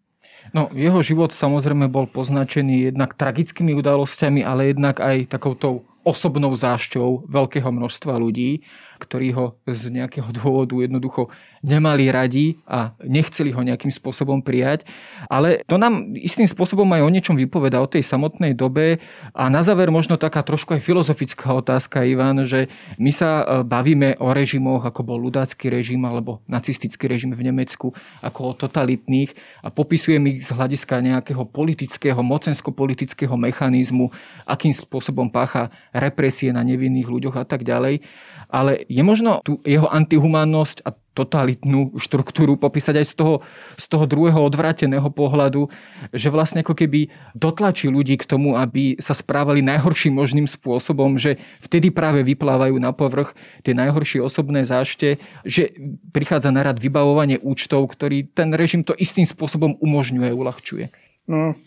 [0.55, 7.27] No, jeho život samozrejme bol poznačený jednak tragickými udalosťami, ale jednak aj takouto osobnou zášťou
[7.27, 8.61] veľkého množstva ľudí,
[8.97, 11.29] ktorí ho z nejakého dôvodu jednoducho
[11.65, 14.85] nemali radi a nechceli ho nejakým spôsobom prijať.
[15.25, 19.01] Ale to nám istým spôsobom aj o niečom vypoveda o tej samotnej dobe.
[19.33, 22.69] A na záver možno taká trošku aj filozofická otázka, Ivan, že
[23.01, 27.89] my sa e, bavíme o režimoch, ako bol ľudácky režim alebo nacistický režim v Nemecku,
[28.21, 29.33] ako o totalitných
[29.65, 34.13] a popisujeme ich z hľadiska nejakého politického, mocensko-politického mechanizmu,
[34.45, 38.05] akým spôsobom pácha represie na nevinných ľuďoch a tak ďalej.
[38.49, 43.35] Ale je možno tu jeho antihumánnosť a totalitnú štruktúru popísať aj z toho,
[43.79, 45.71] z toho druhého odvráteného pohľadu,
[46.11, 51.39] že vlastne ako keby dotlačí ľudí k tomu, aby sa správali najhorším možným spôsobom, že
[51.63, 53.31] vtedy práve vyplávajú na povrch
[53.63, 55.71] tie najhoršie osobné zášte, že
[56.11, 60.85] prichádza na rad vybavovanie účtov, ktorý ten režim to istým spôsobom umožňuje, uľahčuje.
[61.31, 61.57] No,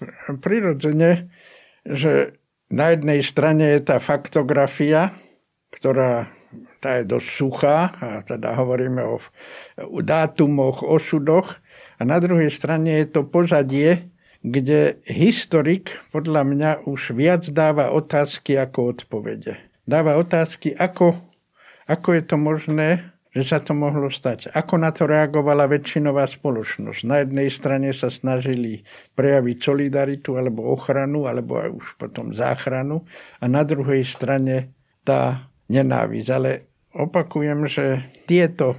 [0.45, 1.33] prirodzene,
[1.89, 2.37] že
[2.69, 5.17] na jednej strane je tá faktografia,
[5.73, 6.29] ktorá
[6.79, 9.19] tá je dosť suchá, a teda hovoríme o,
[10.03, 11.59] dátumoch, osudoch.
[11.99, 14.07] A na druhej strane je to pozadie,
[14.47, 19.59] kde historik podľa mňa už viac dáva otázky ako odpovede.
[19.83, 21.19] Dáva otázky, ako,
[21.91, 22.89] ako je to možné,
[23.35, 24.51] že sa to mohlo stať.
[24.55, 27.01] Ako na to reagovala väčšinová spoločnosť.
[27.05, 28.87] Na jednej strane sa snažili
[29.19, 33.05] prejaviť solidaritu alebo ochranu, alebo aj už potom záchranu.
[33.39, 34.73] A na druhej strane
[35.05, 36.29] tá nenávisť.
[36.33, 36.51] Ale
[36.97, 38.77] opakujem, že tieto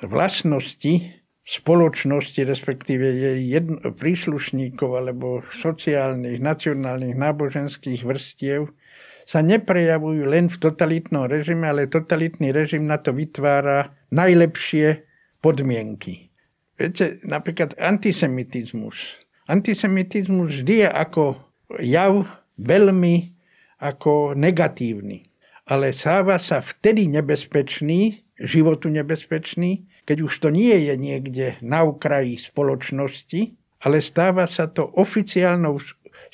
[0.00, 8.70] vlastnosti spoločnosti, respektíve jej jedno, príslušníkov alebo sociálnych, nacionálnych, náboženských vrstiev
[9.26, 15.06] sa neprejavujú len v totalitnom režime, ale totalitný režim na to vytvára najlepšie
[15.42, 16.30] podmienky.
[16.78, 19.20] Viete, napríklad antisemitizmus.
[19.50, 21.24] Antisemitizmus vždy je ako
[21.82, 22.26] jav
[22.58, 23.34] veľmi
[23.80, 25.29] ako negatívny.
[25.70, 32.42] Ale sáva sa vtedy nebezpečný, životu nebezpečný, keď už to nie je niekde na okraji
[32.42, 33.54] spoločnosti,
[33.86, 35.78] ale stáva sa to oficiálnou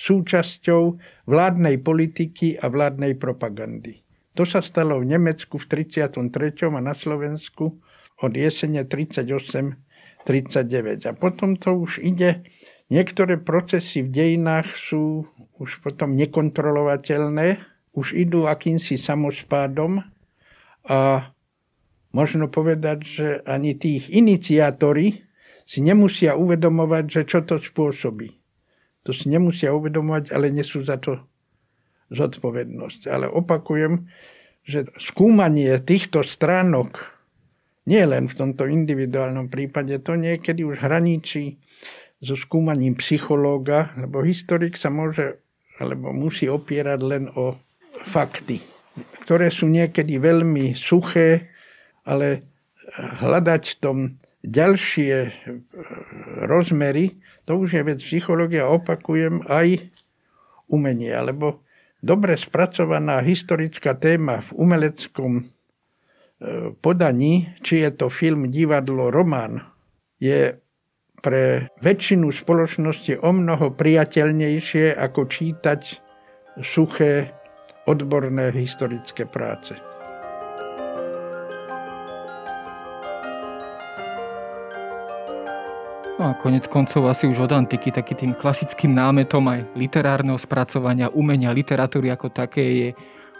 [0.00, 0.96] súčasťou
[1.28, 4.00] vládnej politiky a vládnej propagandy.
[4.40, 6.16] To sa stalo v Nemecku v 33.
[6.72, 7.76] a na Slovensku
[8.24, 9.76] od jesene 38-39.
[11.08, 12.40] A potom to už ide,
[12.88, 15.28] niektoré procesy v dejinách sú
[15.60, 20.04] už potom nekontrolovateľné, už idú akýmsi samospádom
[20.86, 21.32] a
[22.12, 25.24] možno povedať, že ani tých iniciátori
[25.66, 28.36] si nemusia uvedomovať, že čo to spôsobí.
[29.08, 31.24] To si nemusia uvedomovať, ale nesú za to
[32.12, 33.10] zodpovednosť.
[33.10, 34.06] Ale opakujem,
[34.62, 37.02] že skúmanie týchto stránok,
[37.86, 41.58] nie len v tomto individuálnom prípade, to niekedy už hraničí
[42.18, 45.38] so skúmaním psychológa, lebo historik sa môže
[45.76, 47.56] alebo musí opierať len o
[48.04, 48.60] fakty,
[49.24, 51.48] ktoré sú niekedy veľmi suché,
[52.04, 52.44] ale
[52.96, 53.98] hľadať v tom
[54.46, 55.14] ďalšie
[56.46, 59.90] rozmery, to už je vec psychológia, opakujem, aj
[60.70, 61.66] umenie, alebo
[62.02, 65.44] dobre spracovaná historická téma v umeleckom e,
[66.78, 69.66] podaní, či je to film, divadlo, román,
[70.22, 70.58] je
[71.22, 75.80] pre väčšinu spoločnosti o mnoho priateľnejšie ako čítať
[76.62, 77.34] suché
[77.86, 79.78] odborné historické práce.
[86.16, 91.12] No a konec koncov asi už od antiky taký tým klasickým námetom aj literárneho spracovania,
[91.12, 92.88] umenia, literatúry ako také je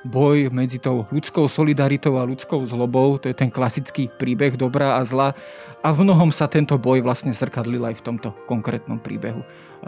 [0.06, 3.18] boj medzi tou ľudskou solidaritou a ľudskou zlobou.
[3.18, 5.34] To je ten klasický príbeh dobrá a zla.
[5.82, 9.42] A v mnohom sa tento boj vlastne zrkadlil aj v tomto konkrétnom príbehu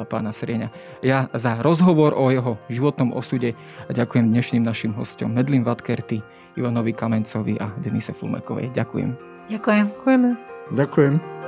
[0.06, 0.70] pána Srieňa.
[1.02, 3.58] Ja za rozhovor o jeho životnom osude
[3.90, 6.22] ďakujem dnešným našim hostom Medlin Vatkerty,
[6.54, 8.70] Ivanovi Kamencovi a Denise Fulmekovej.
[8.76, 9.10] Ďakujem.
[9.48, 9.84] Ďakujem.
[9.90, 10.28] Ďakujeme.
[10.76, 11.47] Ďakujem.